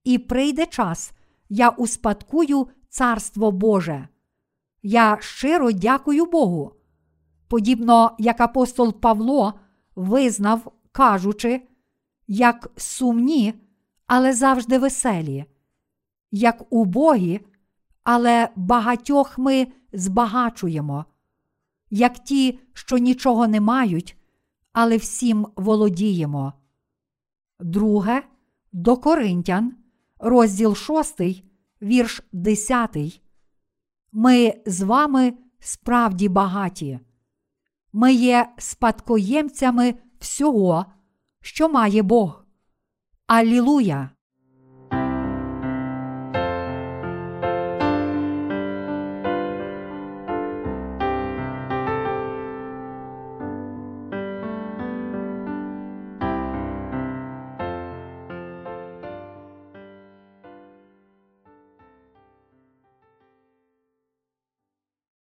і 0.03 0.17
прийде 0.17 0.65
час, 0.65 1.11
я 1.49 1.69
успадкую 1.69 2.67
Царство 2.89 3.51
Боже. 3.51 4.07
Я 4.83 5.17
щиро 5.21 5.71
дякую 5.71 6.25
Богу. 6.25 6.71
Подібно 7.47 8.15
як 8.19 8.41
апостол 8.41 8.93
Павло 8.93 9.53
визнав, 9.95 10.71
кажучи, 10.91 11.61
як 12.27 12.71
сумні, 12.77 13.53
але 14.07 14.33
завжди 14.33 14.79
веселі, 14.79 15.45
як 16.31 16.73
убогі, 16.73 17.39
але 18.03 18.49
багатьох 18.55 19.37
ми 19.37 19.67
збагачуємо, 19.93 21.05
як 21.89 22.19
ті, 22.19 22.59
що 22.73 22.97
нічого 22.97 23.47
не 23.47 23.61
мають, 23.61 24.17
але 24.73 24.97
всім 24.97 25.47
володіємо. 25.55 26.53
Друге 27.59 28.23
до 28.71 28.97
Коринтян, 28.97 29.75
розділ 30.19 30.75
6, 30.75 31.21
вірш 31.81 32.21
10. 32.31 33.21
Ми 34.11 34.53
з 34.65 34.81
вами 34.81 35.33
справді 35.59 36.29
багаті. 36.29 36.99
Ми 37.93 38.13
є 38.13 38.53
спадкоємцями 38.57 39.95
всього, 40.19 40.85
що 41.41 41.69
має 41.69 42.01
Бог. 42.01 42.45
Алілуя! 43.27 44.09